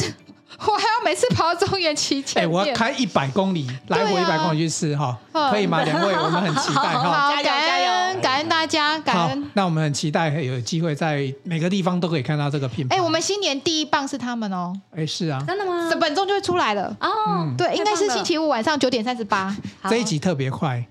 [0.67, 2.43] 我还要每次跑到中原旗舰。
[2.43, 5.17] 哎，我要开一百公里来回一百公里去试哈，
[5.51, 5.81] 可以吗？
[5.83, 8.21] 两位，我们很期待哈， 加油加油！
[8.21, 9.49] 感恩大家，感恩。
[9.53, 12.95] 那我们很期待有机会在每个地方都可以看到这个品牌。
[12.95, 14.73] 哎，我们新年第一棒是他们哦。
[14.95, 15.89] 哎，是啊，真的吗？
[15.99, 17.53] 本周就会出来了哦。
[17.57, 19.55] 对，应该是星期五晚上九点三十八。
[19.89, 20.85] 这一集特别快，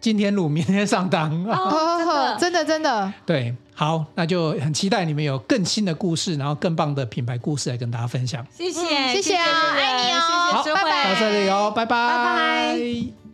[0.00, 1.30] 今天录，明天上档。
[1.46, 3.12] 哦，真的 真的。
[3.26, 8.44] 对，好，那就很期待你们有更新的故事，然后更棒的品牌故事来跟大家分享。
[8.52, 8.80] 谢谢，
[9.12, 10.20] 谢谢啊，爱你哦。
[10.50, 11.14] 好，拜拜。
[11.14, 13.27] 到这里哦，拜拜，拜拜。